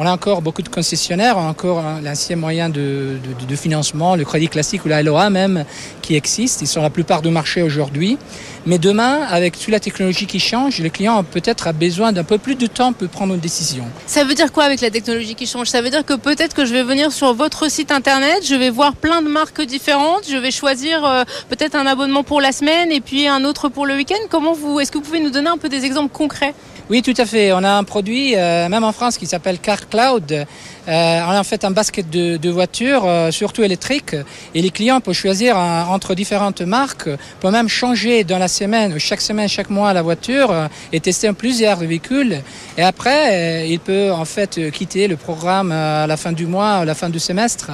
On 0.00 0.06
a 0.06 0.12
encore 0.12 0.42
beaucoup 0.42 0.62
de 0.62 0.68
concessionnaires, 0.68 1.36
on 1.36 1.40
a 1.40 1.50
encore 1.50 1.82
l'ancien 2.04 2.36
moyen 2.36 2.68
de 2.68 3.18
financement, 3.56 4.14
le 4.14 4.24
crédit 4.24 4.46
classique 4.46 4.84
ou 4.84 4.88
la 4.88 5.02
LOA 5.02 5.28
même, 5.28 5.64
qui 6.02 6.14
existent. 6.14 6.60
Ils 6.62 6.68
sont 6.68 6.82
la 6.82 6.90
plupart 6.90 7.20
du 7.20 7.30
marché 7.30 7.62
aujourd'hui. 7.62 8.16
Mais 8.64 8.78
demain, 8.78 9.22
avec 9.28 9.58
toute 9.58 9.70
la 9.70 9.80
technologie 9.80 10.26
qui 10.26 10.38
change, 10.38 10.78
le 10.78 10.88
client 10.88 11.24
peut-être 11.24 11.66
a 11.66 11.72
besoin 11.72 12.12
d'un 12.12 12.22
peu 12.22 12.38
plus 12.38 12.54
de 12.54 12.68
temps 12.68 12.92
pour 12.92 13.08
prendre 13.08 13.34
une 13.34 13.40
décision. 13.40 13.86
Ça 14.06 14.22
veut 14.22 14.34
dire 14.34 14.52
quoi 14.52 14.64
avec 14.64 14.80
la 14.82 14.90
technologie 14.90 15.34
qui 15.34 15.46
change? 15.46 15.66
Ça 15.66 15.82
veut 15.82 15.90
dire 15.90 16.04
que 16.04 16.14
peut-être 16.14 16.54
que 16.54 16.64
je 16.64 16.72
vais 16.72 16.84
venir 16.84 17.10
sur 17.10 17.34
votre 17.34 17.68
site 17.68 17.90
internet, 17.90 18.46
je 18.46 18.54
vais 18.54 18.70
voir 18.70 18.94
plein 18.94 19.20
de 19.20 19.28
marques 19.28 19.62
différentes, 19.62 20.28
je 20.30 20.36
vais 20.36 20.52
choisir 20.52 21.04
euh, 21.04 21.24
peut-être 21.48 21.74
un 21.74 21.86
abonnement 21.86 22.22
pour 22.22 22.40
la 22.40 22.52
semaine 22.52 22.92
et 22.92 23.00
puis 23.00 23.26
un 23.26 23.44
autre 23.44 23.68
pour 23.68 23.84
le 23.84 23.96
week-end. 23.96 24.14
Comment 24.30 24.52
vous 24.52 24.78
Est-ce 24.78 24.92
que 24.92 24.98
vous 24.98 25.04
pouvez 25.04 25.20
nous 25.20 25.30
donner 25.30 25.48
un 25.48 25.58
peu 25.58 25.68
des 25.68 25.84
exemples 25.84 26.12
concrets? 26.12 26.54
Oui, 26.90 27.02
tout 27.02 27.12
à 27.18 27.26
fait. 27.26 27.52
On 27.52 27.62
a 27.64 27.70
un 27.70 27.84
produit, 27.84 28.34
euh, 28.34 28.66
même 28.70 28.82
en 28.82 28.92
France, 28.92 29.18
qui 29.18 29.26
s'appelle 29.26 29.58
Car 29.58 29.90
Cloud. 29.90 30.46
Euh, 30.88 31.20
on 31.26 31.30
a 31.32 31.40
en 31.40 31.44
fait 31.44 31.64
un 31.64 31.70
basket 31.70 32.08
de, 32.08 32.48
voitures, 32.50 33.02
euh, 33.06 33.30
surtout 33.30 33.62
électriques, 33.62 34.16
et 34.54 34.62
les 34.62 34.70
clients 34.70 35.00
peuvent 35.00 35.14
choisir 35.14 35.56
un- 35.58 35.84
entre 35.86 36.14
différentes 36.14 36.62
marques, 36.62 37.10
peuvent 37.40 37.52
même 37.52 37.68
changer 37.68 38.24
dans 38.24 38.38
la 38.38 38.48
semaine, 38.48 38.98
chaque 38.98 39.20
semaine, 39.20 39.48
chaque 39.48 39.68
mois 39.68 39.92
la 39.92 40.00
voiture, 40.02 40.50
euh, 40.50 40.66
et 40.92 41.00
tester 41.00 41.30
plusieurs 41.34 41.76
véhicules. 41.78 42.40
Et 42.78 42.82
après, 42.82 43.62
euh, 43.62 43.66
il 43.66 43.80
peut 43.80 44.10
en 44.12 44.24
fait 44.24 44.56
euh, 44.56 44.70
quitter 44.70 45.08
le 45.08 45.16
programme 45.16 45.72
euh, 45.72 46.04
à 46.04 46.06
la 46.06 46.16
fin 46.16 46.32
du 46.32 46.46
mois, 46.46 46.70
à 46.76 46.84
la 46.86 46.94
fin 46.94 47.10
du 47.10 47.18
semestre, 47.18 47.70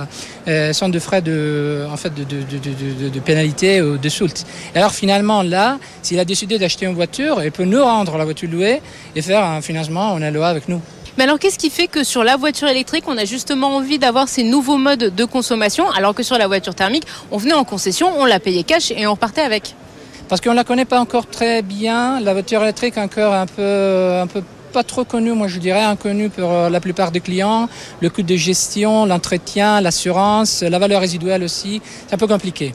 euh, 0.49 0.73
sans 0.73 0.88
de 0.88 0.99
frais 0.99 1.23
de, 1.23 1.87
en 1.90 1.97
fait, 1.97 2.12
de, 2.14 2.25
de, 2.25 3.21
pénalité 3.21 3.80
ou 3.80 3.97
de 3.97 4.09
soult. 4.09 4.44
Alors 4.75 4.92
finalement, 4.92 5.42
là, 5.42 5.78
s'il 6.02 6.18
a 6.18 6.25
décidé 6.25 6.59
d'acheter 6.59 6.87
une 6.87 6.94
voiture, 6.94 7.42
il 7.44 7.52
peut 7.52 7.64
nous 7.64 7.83
rendre 7.83 8.18
la 8.18 8.25
voiture 8.25 8.50
louée 8.50 8.83
et 9.14 9.23
faire 9.23 9.44
un 9.44 9.61
financement 9.61 10.12
en 10.14 10.18
LOA 10.18 10.49
avec 10.49 10.68
nous. 10.68 10.80
Mais 11.16 11.25
alors 11.25 11.38
qu'est-ce 11.38 11.59
qui 11.59 11.71
fait 11.71 11.87
que 11.87 12.02
sur 12.02 12.25
la 12.25 12.37
voiture 12.37 12.68
électrique, 12.68 13.04
on 13.06 13.16
a 13.16 13.25
justement 13.25 13.76
envie 13.76 13.99
d'avoir 13.99 14.28
ces 14.28 14.42
nouveaux 14.42 14.78
modes 14.78 15.14
de 15.14 15.25
consommation, 15.25 15.88
alors 15.90 16.14
que 16.14 16.25
sur 16.25 16.38
la 16.38 16.49
voiture 16.49 16.75
thermique, 16.75 17.04
on 17.30 17.37
venait 17.37 17.54
en 17.54 17.64
concession, 17.64 18.09
on 18.18 18.25
la 18.25 18.40
payait 18.40 18.64
cash 18.64 18.90
et 18.90 19.06
on 19.06 19.12
repartait 19.12 19.42
avec? 19.42 19.75
Parce 20.28 20.40
qu'on 20.40 20.50
ne 20.50 20.56
la 20.56 20.64
connaît 20.64 20.87
pas 20.87 20.99
encore 20.99 21.26
très 21.26 21.62
bien. 21.62 22.18
La 22.21 22.33
voiture 22.33 22.62
électrique 22.62 22.99
encore 22.99 23.33
un 23.33 23.47
peu, 23.47 24.18
un 24.21 24.26
peu 24.26 24.42
pas 24.73 24.83
trop 24.83 25.04
connue, 25.04 25.33
moi 25.33 25.47
je 25.47 25.61
dirais, 25.61 25.83
inconnue 25.83 26.30
pour 26.30 26.50
euh, 26.50 26.68
la 26.68 26.80
plupart 26.80 27.12
des 27.12 27.21
clients. 27.21 27.68
Le 28.00 28.11
coût 28.11 28.23
de 28.23 28.35
gestion, 28.35 29.06
l'entretien, 29.06 29.80
l'assurance, 29.80 30.62
la 30.62 30.80
valeur 30.80 31.00
résiduelle 31.00 31.44
aussi, 31.44 31.80
c'est 32.09 32.14
un 32.14 32.18
peu 32.18 32.26
compliqué. 32.26 32.75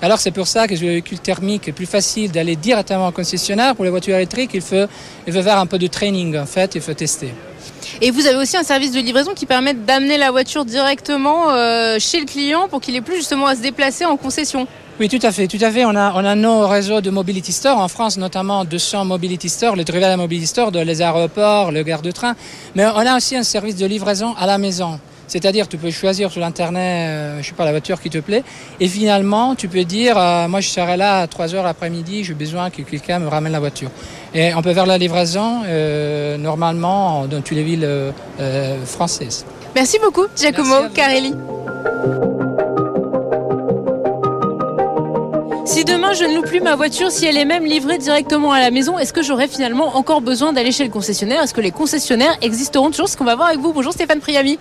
Alors 0.00 0.20
c'est 0.20 0.30
pour 0.30 0.46
ça 0.46 0.68
que 0.68 0.76
sur 0.76 0.86
le 0.86 0.92
véhicule 0.92 1.18
thermique, 1.18 1.62
c'est 1.64 1.72
plus 1.72 1.86
facile 1.86 2.30
d'aller 2.30 2.54
directement 2.54 3.08
au 3.08 3.12
concessionnaire. 3.12 3.74
Pour 3.74 3.84
les 3.84 3.90
voitures 3.90 4.14
électriques, 4.14 4.52
il 4.54 4.60
faut, 4.62 4.86
il 5.26 5.32
faut 5.32 5.42
faire 5.42 5.58
un 5.58 5.66
peu 5.66 5.78
de 5.78 5.88
training 5.88 6.38
en 6.38 6.46
fait, 6.46 6.76
il 6.76 6.80
faut 6.80 6.94
tester. 6.94 7.34
Et 8.02 8.10
vous 8.10 8.26
avez 8.26 8.36
aussi 8.36 8.56
un 8.56 8.62
service 8.62 8.92
de 8.92 9.00
livraison 9.00 9.34
qui 9.34 9.44
permet 9.44 9.74
d'amener 9.74 10.16
la 10.16 10.30
voiture 10.30 10.64
directement 10.64 11.50
euh, 11.50 11.98
chez 11.98 12.18
le 12.18 12.24
client 12.24 12.66
pour 12.66 12.80
qu'il 12.80 12.96
ait 12.96 13.02
plus 13.02 13.16
justement 13.16 13.46
à 13.46 13.54
se 13.54 13.60
déplacer 13.60 14.06
en 14.06 14.16
concession. 14.16 14.66
Oui, 14.98 15.08
tout 15.08 15.18
à 15.22 15.30
fait, 15.32 15.46
tout 15.46 15.58
à 15.60 15.70
fait. 15.70 15.84
On 15.84 15.94
a, 15.94 16.12
on 16.14 16.24
a 16.24 16.34
nos 16.34 16.66
réseaux 16.66 17.02
de 17.02 17.10
mobility 17.10 17.52
stores 17.52 17.78
en 17.78 17.88
France, 17.88 18.16
notamment 18.16 18.64
200 18.64 19.04
mobility 19.04 19.50
stores, 19.50 19.76
les 19.76 19.84
Trivial 19.84 20.16
mobility 20.16 20.46
stores 20.46 20.70
les 20.72 21.02
aéroports, 21.02 21.72
les 21.72 21.84
gares 21.84 22.00
de 22.00 22.10
train. 22.10 22.36
Mais 22.74 22.86
on 22.86 22.98
a 22.98 23.16
aussi 23.16 23.36
un 23.36 23.42
service 23.42 23.76
de 23.76 23.84
livraison 23.84 24.34
à 24.38 24.46
la 24.46 24.56
maison. 24.56 24.98
C'est-à-dire, 25.30 25.68
tu 25.68 25.76
peux 25.76 25.92
choisir 25.92 26.32
sur 26.32 26.40
l'internet, 26.40 27.08
euh, 27.08 27.40
je 27.40 27.46
sais 27.46 27.54
pas, 27.54 27.64
la 27.64 27.70
voiture 27.70 28.00
qui 28.00 28.10
te 28.10 28.18
plaît, 28.18 28.42
et 28.80 28.88
finalement, 28.88 29.54
tu 29.54 29.68
peux 29.68 29.84
dire, 29.84 30.18
euh, 30.18 30.48
moi, 30.48 30.60
je 30.60 30.68
serai 30.68 30.96
là 30.96 31.20
à 31.20 31.26
3 31.28 31.54
heures 31.54 31.62
l'après-midi, 31.62 32.24
j'ai 32.24 32.34
besoin 32.34 32.68
que 32.68 32.82
quelqu'un 32.82 33.20
me 33.20 33.28
ramène 33.28 33.52
la 33.52 33.60
voiture. 33.60 33.90
Et 34.34 34.52
on 34.54 34.62
peut 34.62 34.74
faire 34.74 34.86
la 34.86 34.98
livraison 34.98 35.62
euh, 35.66 36.36
normalement 36.36 37.26
dans 37.28 37.40
toutes 37.42 37.56
les 37.56 37.62
villes 37.62 37.86
euh, 37.86 38.84
françaises. 38.84 39.46
Merci 39.76 39.98
beaucoup, 40.02 40.26
Giacomo 40.36 40.80
Merci. 40.80 40.94
Carelli. 40.94 41.34
Demain 45.90 46.12
je 46.12 46.24
ne 46.24 46.36
loue 46.36 46.42
plus 46.42 46.60
ma 46.60 46.76
voiture, 46.76 47.10
si 47.10 47.26
elle 47.26 47.36
est 47.36 47.44
même 47.44 47.64
livrée 47.64 47.98
directement 47.98 48.52
à 48.52 48.60
la 48.60 48.70
maison, 48.70 48.98
est-ce 48.98 49.12
que 49.12 49.22
j'aurai 49.22 49.48
finalement 49.48 49.96
encore 49.96 50.20
besoin 50.20 50.52
d'aller 50.52 50.70
chez 50.70 50.84
le 50.84 50.90
concessionnaire? 50.90 51.42
Est-ce 51.42 51.54
que 51.54 51.60
les 51.60 51.72
concessionnaires 51.72 52.36
existeront 52.42 52.90
toujours? 52.90 53.08
Ce 53.08 53.16
qu'on 53.16 53.24
va 53.24 53.34
voir 53.34 53.48
avec 53.48 53.60
vous. 53.60 53.72
Bonjour 53.72 53.92
Stéphane 53.92 54.20
Priami, 54.20 54.58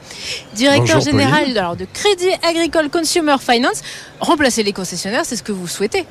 directeur 0.53 0.97
Bonjour, 0.97 1.01
général 1.01 1.55
alors, 1.55 1.75
de 1.75 1.85
Crédit 1.93 2.31
Agricole 2.47 2.89
Consumer 2.89 3.35
Finance. 3.39 3.81
Remplacer 4.19 4.63
les 4.63 4.73
concessionnaires, 4.73 5.23
c'est 5.23 5.35
ce 5.35 5.43
que 5.43 5.51
vous 5.51 5.67
souhaitez. 5.67 6.05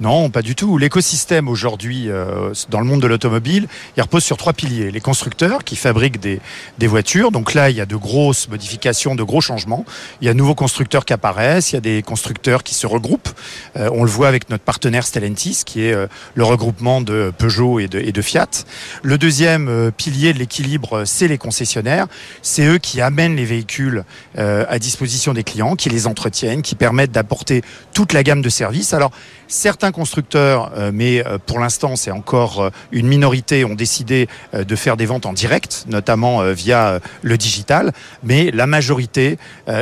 Non, 0.00 0.30
pas 0.30 0.40
du 0.40 0.54
tout. 0.54 0.78
L'écosystème 0.78 1.46
aujourd'hui 1.46 2.08
euh, 2.08 2.54
dans 2.70 2.80
le 2.80 2.86
monde 2.86 3.02
de 3.02 3.06
l'automobile, 3.06 3.68
il 3.98 4.02
repose 4.02 4.24
sur 4.24 4.38
trois 4.38 4.54
piliers. 4.54 4.90
Les 4.90 5.00
constructeurs 5.00 5.62
qui 5.62 5.76
fabriquent 5.76 6.18
des, 6.18 6.40
des 6.78 6.86
voitures. 6.86 7.30
Donc 7.30 7.52
là, 7.52 7.68
il 7.68 7.76
y 7.76 7.82
a 7.82 7.86
de 7.86 7.96
grosses 7.96 8.48
modifications, 8.48 9.14
de 9.14 9.22
gros 9.22 9.42
changements. 9.42 9.84
Il 10.22 10.26
y 10.26 10.30
a 10.30 10.32
de 10.32 10.38
nouveaux 10.38 10.54
constructeurs 10.54 11.04
qui 11.04 11.12
apparaissent. 11.12 11.72
Il 11.72 11.74
y 11.74 11.78
a 11.78 11.82
des 11.82 12.02
constructeurs 12.02 12.62
qui 12.62 12.74
se 12.74 12.86
regroupent. 12.86 13.28
Euh, 13.76 13.90
on 13.92 14.02
le 14.02 14.10
voit 14.10 14.28
avec 14.28 14.48
notre 14.48 14.64
partenaire 14.64 15.06
Stellantis, 15.06 15.64
qui 15.66 15.82
est 15.82 15.92
euh, 15.92 16.06
le 16.34 16.44
regroupement 16.44 17.02
de 17.02 17.30
Peugeot 17.36 17.78
et 17.78 17.86
de, 17.86 18.00
et 18.00 18.12
de 18.12 18.22
Fiat. 18.22 18.64
Le 19.02 19.18
deuxième 19.18 19.68
euh, 19.68 19.90
pilier 19.90 20.32
de 20.32 20.38
l'équilibre, 20.38 21.04
c'est 21.04 21.28
les 21.28 21.36
concessionnaires. 21.36 22.06
C'est 22.40 22.64
eux 22.64 22.78
qui 22.78 23.02
amènent 23.02 23.36
les 23.36 23.44
véhicules 23.44 24.04
euh, 24.38 24.64
à 24.70 24.78
disposition 24.78 25.34
des 25.34 25.44
clients, 25.44 25.76
qui 25.76 25.90
les 25.90 26.06
entretiennent, 26.06 26.62
qui 26.62 26.74
permettent 26.74 27.12
d'apporter 27.12 27.60
toute 27.92 28.14
la 28.14 28.22
gamme 28.22 28.40
de 28.40 28.48
services. 28.48 28.94
Alors, 28.94 29.12
certains 29.70 29.92
constructeurs, 29.92 30.72
euh, 30.76 30.90
mais 30.92 31.24
euh, 31.24 31.38
pour 31.38 31.60
l'instant 31.60 31.94
c'est 31.94 32.10
encore 32.10 32.60
euh, 32.60 32.70
une 32.90 33.06
minorité, 33.06 33.64
ont 33.64 33.76
décidé 33.76 34.26
de 34.52 34.74
faire 34.74 34.96
des 34.96 35.06
ventes 35.06 35.26
en 35.26 35.32
direct, 35.32 35.84
notamment 35.86 36.42
via 36.52 36.98
le 37.22 37.38
digital. 37.38 37.92
Mais 38.24 38.50
la 38.50 38.66
majorité, 38.66 39.38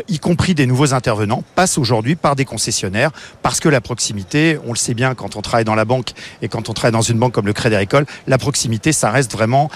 y 0.08 0.18
compris 0.18 0.54
des 0.54 0.66
nouveaux 0.66 0.92
intervenants, 0.92 1.42
passe 1.54 1.78
aujourd'hui 1.78 2.16
par 2.16 2.36
des 2.36 2.44
concessionnaires 2.44 3.12
parce 3.42 3.60
que 3.60 3.68
la 3.68 3.80
proximité, 3.80 4.58
on 4.66 4.72
le 4.72 4.76
sait 4.76 4.94
bien 4.94 5.14
quand 5.14 5.36
on 5.36 5.42
travaille 5.42 5.64
dans 5.64 5.74
la 5.74 5.84
banque 5.84 6.10
et 6.42 6.48
quand 6.48 6.68
on 6.68 6.74
travaille 6.74 6.92
dans 6.92 7.00
une 7.00 7.18
banque 7.18 7.32
comme 7.32 7.46
le 7.46 7.52
Crédit 7.52 7.76
Agricole, 7.76 8.04
la 8.26 8.38
proximité, 8.38 8.92
ça 8.92 9.10
reste 9.10 9.32
vraiment 9.32 9.70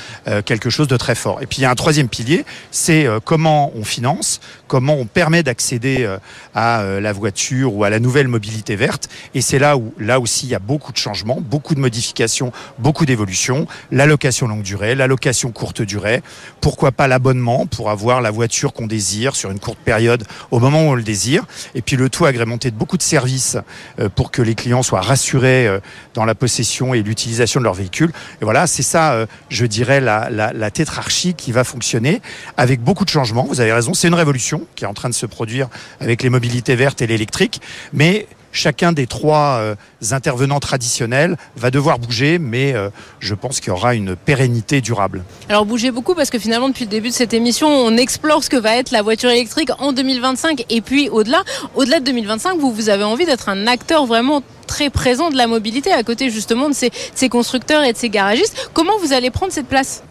quelque 0.44 0.68
chose 0.68 0.88
de 0.88 0.96
très 0.96 1.14
fort. 1.14 1.40
Et 1.40 1.46
puis 1.46 1.58
il 1.58 1.62
y 1.62 1.66
a 1.66 1.70
un 1.70 1.74
troisième 1.74 2.08
pilier, 2.08 2.44
c'est 2.70 3.06
comment 3.24 3.72
on 3.74 3.84
finance, 3.84 4.40
comment 4.68 4.94
on 4.94 5.06
permet 5.06 5.42
d'accéder 5.42 6.08
à 6.54 6.84
la 7.00 7.12
voiture 7.12 7.74
ou 7.74 7.84
à 7.84 7.90
la 7.90 8.00
nouvelle 8.00 8.28
mobilité 8.28 8.76
verte. 8.76 9.08
Et 9.34 9.40
c'est 9.40 9.58
là 9.58 9.76
où 9.76 9.94
là 10.02 10.20
aussi, 10.20 10.46
il 10.46 10.50
y 10.50 10.54
a 10.54 10.58
beaucoup 10.58 10.92
de 10.92 10.96
changements, 10.96 11.40
beaucoup 11.40 11.74
de 11.74 11.80
modifications, 11.80 12.52
beaucoup 12.78 13.06
d'évolutions. 13.06 13.66
La 13.90 14.06
location 14.06 14.48
longue 14.48 14.62
durée, 14.62 14.94
la 14.94 15.06
location 15.06 15.50
courte 15.50 15.82
durée. 15.82 16.22
Pourquoi 16.60 16.92
pas 16.92 17.08
l'abonnement 17.08 17.66
pour 17.66 17.90
avoir 17.90 18.20
la 18.20 18.30
voiture 18.30 18.72
qu'on 18.72 18.86
désire 18.86 19.36
sur 19.36 19.50
une 19.50 19.58
courte 19.58 19.78
période 19.78 20.24
au 20.50 20.58
moment 20.58 20.82
où 20.82 20.90
on 20.90 20.94
le 20.94 21.02
désire. 21.02 21.44
Et 21.74 21.82
puis 21.82 21.96
le 21.96 22.08
tout 22.08 22.24
agrémenté 22.24 22.70
de 22.70 22.76
beaucoup 22.76 22.96
de 22.96 23.02
services 23.02 23.56
euh, 23.98 24.08
pour 24.08 24.30
que 24.30 24.42
les 24.42 24.54
clients 24.54 24.82
soient 24.82 25.00
rassurés 25.00 25.66
euh, 25.66 25.80
dans 26.14 26.24
la 26.24 26.34
possession 26.34 26.94
et 26.94 27.02
l'utilisation 27.02 27.60
de 27.60 27.64
leur 27.64 27.74
véhicule. 27.74 28.12
Et 28.40 28.44
voilà, 28.44 28.66
c'est 28.66 28.82
ça, 28.82 29.12
euh, 29.12 29.26
je 29.48 29.66
dirais, 29.66 30.00
la, 30.00 30.30
la, 30.30 30.52
la 30.52 30.70
tétrarchie 30.70 31.34
qui 31.34 31.52
va 31.52 31.64
fonctionner 31.64 32.20
avec 32.56 32.80
beaucoup 32.80 33.04
de 33.04 33.10
changements. 33.10 33.44
Vous 33.44 33.60
avez 33.60 33.72
raison, 33.72 33.94
c'est 33.94 34.08
une 34.08 34.14
révolution 34.14 34.66
qui 34.74 34.84
est 34.84 34.88
en 34.88 34.94
train 34.94 35.08
de 35.08 35.14
se 35.14 35.26
produire 35.26 35.68
avec 36.00 36.22
les 36.22 36.30
mobilités 36.30 36.76
vertes 36.76 37.02
et 37.02 37.06
l'électrique. 37.06 37.60
Mais 37.92 38.26
chacun 38.52 38.92
des 38.92 39.06
trois 39.06 39.58
euh, 39.58 39.74
intervenants 40.10 40.60
traditionnels 40.60 41.36
va 41.56 41.70
devoir 41.70 41.98
bouger, 41.98 42.38
mais 42.38 42.74
euh, 42.74 42.90
je 43.18 43.34
pense 43.34 43.60
qu'il 43.60 43.68
y 43.68 43.72
aura 43.72 43.94
une 43.94 44.14
pérennité 44.14 44.80
durable. 44.80 45.24
Alors 45.48 45.64
bougez 45.64 45.90
beaucoup 45.90 46.14
parce 46.14 46.30
que 46.30 46.38
finalement 46.38 46.68
depuis 46.68 46.84
le 46.84 46.90
début 46.90 47.08
de 47.08 47.14
cette 47.14 47.32
émission, 47.32 47.68
on 47.68 47.96
explore 47.96 48.44
ce 48.44 48.50
que 48.50 48.56
va 48.56 48.76
être 48.76 48.90
la 48.90 49.02
voiture 49.02 49.30
électrique 49.30 49.70
en 49.78 49.92
2025 49.92 50.66
et 50.70 50.80
puis 50.80 51.08
au-delà. 51.08 51.42
Au-delà 51.74 52.00
de 52.00 52.04
2025, 52.04 52.58
vous, 52.58 52.72
vous 52.72 52.88
avez 52.88 53.04
envie 53.04 53.24
d'être 53.24 53.48
un 53.48 53.66
acteur 53.66 54.06
vraiment 54.06 54.42
très 54.66 54.90
présent 54.90 55.30
de 55.30 55.36
la 55.36 55.46
mobilité 55.46 55.92
à 55.92 56.02
côté 56.02 56.30
justement 56.30 56.68
de 56.68 56.74
ces, 56.74 56.90
de 56.90 56.94
ces 57.14 57.28
constructeurs 57.28 57.82
et 57.82 57.92
de 57.92 57.98
ces 57.98 58.10
garagistes. 58.10 58.70
Comment 58.72 58.98
vous 58.98 59.12
allez 59.12 59.30
prendre 59.30 59.52
cette 59.52 59.66
place? 59.66 60.02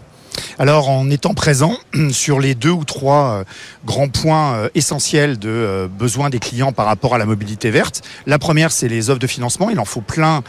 Alors 0.60 0.90
en 0.90 1.10
étant 1.10 1.34
présent 1.34 1.78
sur 2.12 2.40
les 2.40 2.56
deux 2.56 2.70
ou 2.70 2.84
trois 2.84 3.32
euh, 3.32 3.44
grands 3.86 4.10
points 4.10 4.54
euh, 4.54 4.70
essentiels 4.76 5.40
de 5.40 5.50
euh, 5.50 5.88
besoin 5.88 6.30
des 6.30 6.40
clients 6.40 6.72
par 6.72 6.86
rapport 6.86 7.16
à 7.16 7.18
la 7.18 7.26
mobilité 7.26 7.72
verte, 7.72 8.02
la 8.26 8.40
première 8.40 8.72
c'est 8.72 8.88
les 8.88 9.10
offres 9.10 9.20
de 9.20 9.28
financement, 9.28 9.70
il 9.70 9.80
en 9.80 9.86
faut 9.86 10.02
plein 10.02 10.44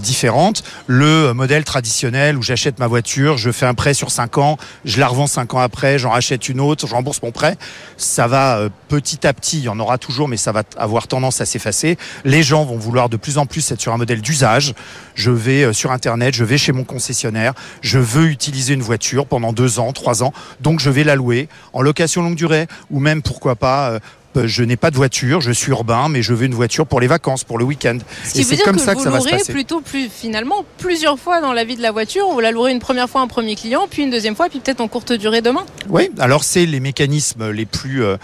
différentes. 0.00 0.62
Le 0.86 1.32
modèle 1.32 1.64
traditionnel 1.64 2.36
où 2.36 2.42
j'achète 2.42 2.78
ma 2.78 2.86
voiture, 2.86 3.36
je 3.36 3.50
fais 3.50 3.66
un 3.66 3.74
prêt 3.74 3.94
sur 3.94 4.10
5 4.10 4.38
ans, 4.38 4.56
je 4.84 4.98
la 5.00 5.08
revends 5.08 5.26
5 5.26 5.54
ans 5.54 5.60
après, 5.60 5.98
j'en 5.98 6.10
rachète 6.10 6.48
une 6.48 6.60
autre, 6.60 6.86
je 6.86 6.94
rembourse 6.94 7.22
mon 7.22 7.32
prêt, 7.32 7.56
ça 7.96 8.26
va 8.26 8.68
petit 8.88 9.26
à 9.26 9.32
petit, 9.32 9.58
il 9.58 9.64
y 9.64 9.68
en 9.68 9.78
aura 9.78 9.98
toujours 9.98 10.28
mais 10.28 10.36
ça 10.36 10.52
va 10.52 10.62
avoir 10.76 11.08
tendance 11.08 11.40
à 11.40 11.46
s'effacer. 11.46 11.98
Les 12.24 12.42
gens 12.42 12.64
vont 12.64 12.76
vouloir 12.76 13.08
de 13.08 13.16
plus 13.16 13.38
en 13.38 13.46
plus 13.46 13.70
être 13.70 13.80
sur 13.80 13.92
un 13.92 13.98
modèle 13.98 14.20
d'usage. 14.20 14.74
Je 15.14 15.30
vais 15.30 15.72
sur 15.72 15.92
internet, 15.92 16.34
je 16.34 16.44
vais 16.44 16.58
chez 16.58 16.72
mon 16.72 16.84
concessionnaire, 16.84 17.54
je 17.80 17.98
veux 17.98 18.26
utiliser 18.26 18.74
une 18.74 18.82
voiture 18.82 19.15
pendant 19.24 19.52
deux 19.52 19.78
ans, 19.78 19.92
trois 19.92 20.22
ans. 20.22 20.32
Donc 20.60 20.80
je 20.80 20.90
vais 20.90 21.04
la 21.04 21.14
louer 21.14 21.48
en 21.72 21.80
location 21.80 22.22
longue 22.22 22.34
durée 22.34 22.66
ou 22.90 23.00
même 23.00 23.22
pourquoi 23.22 23.56
pas 23.56 23.90
euh, 23.90 23.98
je 24.44 24.62
n'ai 24.62 24.76
pas 24.76 24.90
de 24.90 24.96
voiture, 24.96 25.40
je 25.40 25.52
suis 25.52 25.70
urbain, 25.70 26.08
mais 26.08 26.22
je 26.22 26.34
veux 26.34 26.46
une 26.46 26.54
voiture 26.54 26.86
pour 26.86 27.00
les 27.00 27.06
vacances, 27.06 27.44
pour 27.44 27.58
le 27.58 27.64
week-end. 27.64 27.98
Ce 28.24 28.32
qui 28.32 28.42
veut 28.42 28.56
dire 28.56 28.64
comme 28.64 28.76
que 28.76 28.82
ça 28.82 28.92
vous 28.92 28.98
que 28.98 29.04
ça 29.04 29.10
va 29.10 29.20
se 29.20 29.28
passer. 29.28 29.52
plutôt 29.52 29.80
plus, 29.80 30.08
finalement 30.08 30.64
plusieurs 30.78 31.18
fois 31.18 31.40
dans 31.40 31.52
la 31.52 31.64
vie 31.64 31.76
de 31.76 31.82
la 31.82 31.92
voiture. 31.92 32.28
Vous 32.30 32.40
la 32.40 32.50
louerez 32.50 32.72
une 32.72 32.78
première 32.78 33.08
fois 33.08 33.20
un 33.20 33.26
premier 33.26 33.56
client, 33.56 33.86
puis 33.90 34.02
une 34.02 34.10
deuxième 34.10 34.36
fois, 34.36 34.48
puis 34.48 34.60
peut-être 34.60 34.80
en 34.80 34.88
courte 34.88 35.12
durée 35.12 35.40
demain. 35.40 35.64
Oui, 35.88 36.10
alors 36.18 36.44
c'est 36.44 36.66
les 36.66 36.80
mécanismes 36.80 37.50
les 37.50 37.66
plus 37.66 38.04
euh, 38.04 38.16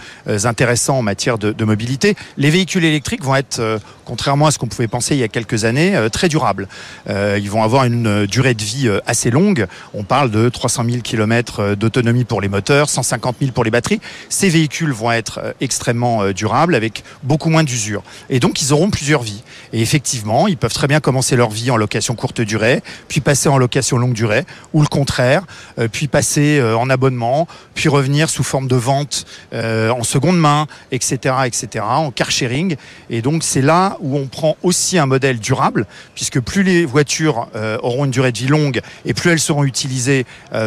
intéressants 0.43 0.97
en 0.99 1.01
matière 1.01 1.37
de, 1.37 1.51
de, 1.51 1.65
mobilité. 1.65 2.15
Les 2.37 2.49
véhicules 2.49 2.83
électriques 2.83 3.23
vont 3.23 3.35
être, 3.35 3.59
euh, 3.59 3.79
contrairement 4.05 4.47
à 4.47 4.51
ce 4.51 4.57
qu'on 4.57 4.67
pouvait 4.67 4.87
penser 4.87 5.15
il 5.15 5.19
y 5.19 5.23
a 5.23 5.27
quelques 5.27 5.65
années, 5.65 5.95
euh, 5.95 6.09
très 6.09 6.29
durables. 6.29 6.67
Euh, 7.09 7.39
ils 7.41 7.49
vont 7.49 7.63
avoir 7.63 7.85
une 7.85 8.25
durée 8.25 8.53
de 8.53 8.63
vie 8.63 8.89
assez 9.05 9.31
longue. 9.31 9.67
On 9.93 10.03
parle 10.03 10.31
de 10.31 10.49
300 10.49 10.83
000 10.89 10.97
km 11.01 11.75
d'autonomie 11.75 12.25
pour 12.25 12.41
les 12.41 12.49
moteurs, 12.49 12.89
150 12.89 13.37
000 13.39 13.51
pour 13.51 13.63
les 13.63 13.71
batteries. 13.71 14.01
Ces 14.29 14.49
véhicules 14.49 14.91
vont 14.91 15.11
être 15.11 15.55
extrêmement 15.61 16.02
euh, 16.03 16.33
durable 16.33 16.75
avec 16.75 17.03
beaucoup 17.23 17.49
moins 17.49 17.63
d'usure. 17.63 18.03
Et 18.29 18.39
donc 18.39 18.61
ils 18.61 18.73
auront 18.73 18.89
plusieurs 18.89 19.23
vies. 19.23 19.43
Et 19.71 19.81
effectivement, 19.81 20.47
ils 20.47 20.57
peuvent 20.57 20.73
très 20.73 20.87
bien 20.87 20.99
commencer 20.99 21.35
leur 21.35 21.49
vie 21.49 21.71
en 21.71 21.77
location 21.77 22.15
courte 22.15 22.41
durée, 22.41 22.81
puis 23.07 23.21
passer 23.21 23.49
en 23.49 23.57
location 23.57 23.97
longue 23.97 24.13
durée, 24.13 24.45
ou 24.73 24.81
le 24.81 24.87
contraire, 24.87 25.43
euh, 25.79 25.87
puis 25.91 26.07
passer 26.07 26.59
euh, 26.59 26.77
en 26.77 26.89
abonnement, 26.89 27.47
puis 27.73 27.89
revenir 27.89 28.29
sous 28.29 28.43
forme 28.43 28.67
de 28.67 28.75
vente 28.75 29.25
en 29.53 30.03
seconde 30.03 30.37
main, 30.37 30.67
etc., 30.91 31.35
etc., 31.45 31.85
en 31.87 32.11
car 32.11 32.31
sharing. 32.31 32.75
Et 33.09 33.21
donc 33.21 33.43
c'est 33.43 33.61
là 33.61 33.97
où 33.99 34.17
on 34.17 34.27
prend 34.27 34.57
aussi 34.63 34.97
un 34.97 35.05
modèle 35.05 35.39
durable, 35.39 35.85
puisque 36.15 36.39
plus 36.39 36.63
les 36.63 36.85
voitures 36.85 37.47
auront 37.81 38.05
une 38.05 38.11
durée 38.11 38.31
de 38.31 38.37
vie 38.37 38.47
longue 38.47 38.81
et 39.05 39.13
plus 39.13 39.31
elles 39.31 39.39
seront 39.39 39.63
utilisées 39.63 40.25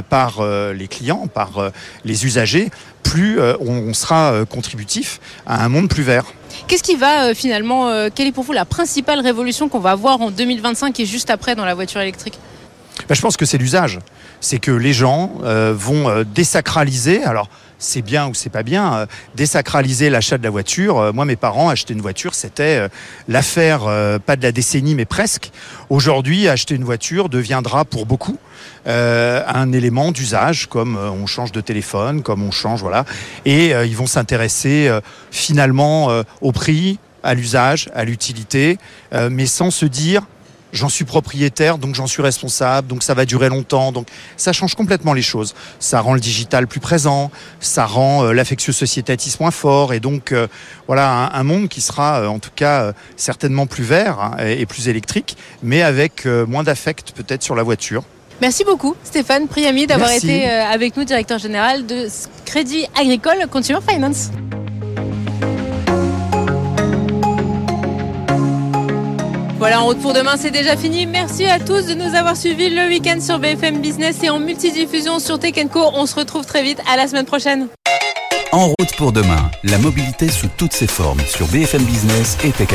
par 0.09 0.45
les 0.73 0.89
clients, 0.89 1.27
par 1.27 1.71
les 2.05 2.25
usagers, 2.25 2.71
plus 3.11 3.41
euh, 3.41 3.55
on 3.61 3.95
sera 3.95 4.33
euh, 4.33 4.45
contributif 4.45 5.21
à 5.47 5.65
un 5.65 5.69
monde 5.69 5.89
plus 5.89 6.03
vert. 6.03 6.25
Qu'est-ce 6.67 6.83
qui 6.83 6.97
va 6.97 7.27
euh, 7.27 7.35
finalement, 7.35 7.91
quelle 8.15 8.27
est 8.27 8.33
pour 8.33 8.45
vous 8.45 8.53
la 8.53 8.65
principale 8.65 9.21
révolution 9.21 9.69
qu'on 9.69 9.79
va 9.79 9.93
avoir 9.93 10.21
en 10.21 10.31
2025 10.31 10.99
et 11.01 11.07
juste 11.07 11.31
après 11.31 11.55
dans 11.55 11.65
la 11.65 11.75
voiture 11.75 12.01
électrique? 12.01 12.39
Ben, 13.09 13.15
Je 13.15 13.21
pense 13.21 13.37
que 13.37 13.45
c'est 13.45 13.59
l'usage. 13.59 13.99
C'est 14.41 14.59
que 14.59 14.71
les 14.71 14.93
gens 14.93 15.33
vont 15.73 16.25
désacraliser. 16.35 17.25
Alors, 17.25 17.49
c'est 17.79 18.03
bien 18.03 18.29
ou 18.29 18.35
c'est 18.35 18.51
pas 18.51 18.63
bien. 18.63 18.95
Euh, 18.95 19.07
désacraliser 19.35 20.11
l'achat 20.11 20.39
de 20.39 20.43
la 20.43 20.51
voiture. 20.51 20.99
Euh, 20.99 21.13
moi, 21.13 21.25
mes 21.25 21.37
parents, 21.37 21.69
acheter 21.69 21.95
une 21.95 22.01
voiture, 22.01 22.35
c'était 22.35 22.79
euh, 22.79 22.89
l'affaire, 23.29 23.81
pas 24.25 24.37
de 24.37 24.43
la 24.43 24.53
décennie, 24.53 24.95
mais 24.95 25.05
presque. 25.05 25.51
Aujourd'hui, 25.91 26.49
acheter 26.49 26.75
une 26.75 26.85
voiture 26.85 27.29
deviendra 27.29 27.85
pour 27.85 28.07
beaucoup 28.07 28.39
un 28.87 29.73
élément 29.73 30.13
d'usage, 30.13 30.67
comme 30.67 30.97
on 30.97 31.27
change 31.27 31.51
de 31.51 31.61
téléphone, 31.61 32.23
comme 32.23 32.43
on 32.45 32.53
change, 32.53 32.83
voilà. 32.83 33.05
Et 33.45 33.71
ils 33.71 33.97
vont 33.97 34.07
s'intéresser 34.07 34.91
finalement 35.33 36.23
au 36.41 36.53
prix, 36.53 37.01
à 37.25 37.35
l'usage, 37.35 37.91
à 37.95 38.05
l'utilité, 38.05 38.79
mais 39.13 39.47
sans 39.47 39.73
se 39.73 39.87
dire 39.87 40.23
j'en 40.77 40.89
suis 40.89 41.05
propriétaire, 41.05 41.79
donc 41.79 41.95
j'en 41.95 42.07
suis 42.07 42.23
responsable, 42.23 42.89
donc 42.89 43.03
ça 43.03 43.15
va 43.15 43.25
durer 43.25 43.49
longtemps. 43.49 43.93
Donc 43.93 44.07
ça 44.37 44.53
change 44.53 44.75
complètement 44.75 45.13
les 45.13 45.23
choses. 45.23 45.55
Ça 45.81 46.01
rend 46.01 46.15
le 46.15 46.21
digital 46.21 46.67
plus 46.67 46.81
présent, 46.81 47.31
ça 47.61 47.87
rend 47.87 48.25
euh, 48.25 48.33
l'affectio 48.33 48.73
sociétatis 48.73 49.37
moins 49.41 49.51
fort, 49.51 49.93
et 49.93 50.01
donc 50.01 50.33
euh, 50.33 50.47
voilà 50.87 51.31
un, 51.35 51.43
monde 51.43 51.69
qui 51.69 51.81
sera 51.81 52.21
euh, 52.21 52.27
en 52.27 52.39
tout 52.39 52.51
cas 52.55 52.93
certainement 53.17 53.67
plus 53.67 53.85
vert 53.85 54.21
hein, 54.21 54.37
et, 54.45 54.67
plus 54.67 54.89
électrique, 54.89 55.37
mais 55.63 55.83
avec 55.83 56.27
moins 56.27 56.63
d'affect 56.63 57.13
peut-être 57.13 57.43
sur 57.43 57.55
la 57.55 57.63
voiture. 57.63 58.05
Merci 58.43 58.65
beaucoup 58.65 58.95
Stéphane 59.03 59.49
Priami 59.49 59.87
d'avoir 59.87 60.11
été 60.11 60.47
avec 60.47 60.97
nous, 60.97 61.05
directeur 61.05 61.39
général 61.39 61.87
de 61.87 62.07
Crédit 62.45 62.87
Agricole 62.95 63.47
Consumer 63.51 63.81
Finance. 63.89 64.31
Voilà, 69.67 69.81
en 69.81 69.87
route 69.87 70.01
pour 70.01 70.13
demain, 70.13 70.37
c'est 70.37 70.53
déjà 70.53 70.77
fini. 70.77 71.07
Merci 71.07 71.45
à 71.47 71.59
tous 71.59 71.87
de 71.87 71.95
nous 71.95 72.15
avoir 72.15 72.37
suivis 72.37 72.71
le 72.71 72.87
week-end 72.87 73.21
sur 73.21 73.41
BFM 73.41 73.81
Business 73.81 74.23
et 74.23 74.31
en 74.31 74.39
multidiffusion 74.39 75.19
sur 75.19 75.41
Tech 75.41 75.55
On 75.75 76.07
se 76.07 76.15
retrouve 76.15 76.47
très 76.47 76.63
vite. 76.63 76.81
À 76.89 76.97
la 76.97 77.09
semaine 77.09 77.25
prochaine. 77.25 77.67
En 78.53 78.69
route 78.69 78.95
pour 78.97 79.11
demain, 79.11 79.51
la 79.65 79.79
mobilité 79.79 80.29
sous 80.29 80.47
toutes 80.57 80.73
ses 80.73 80.87
formes 80.87 81.19
sur 81.27 81.49
BFM 81.49 81.83
Business 81.83 82.39
et 82.45 82.53
Tech 82.53 82.69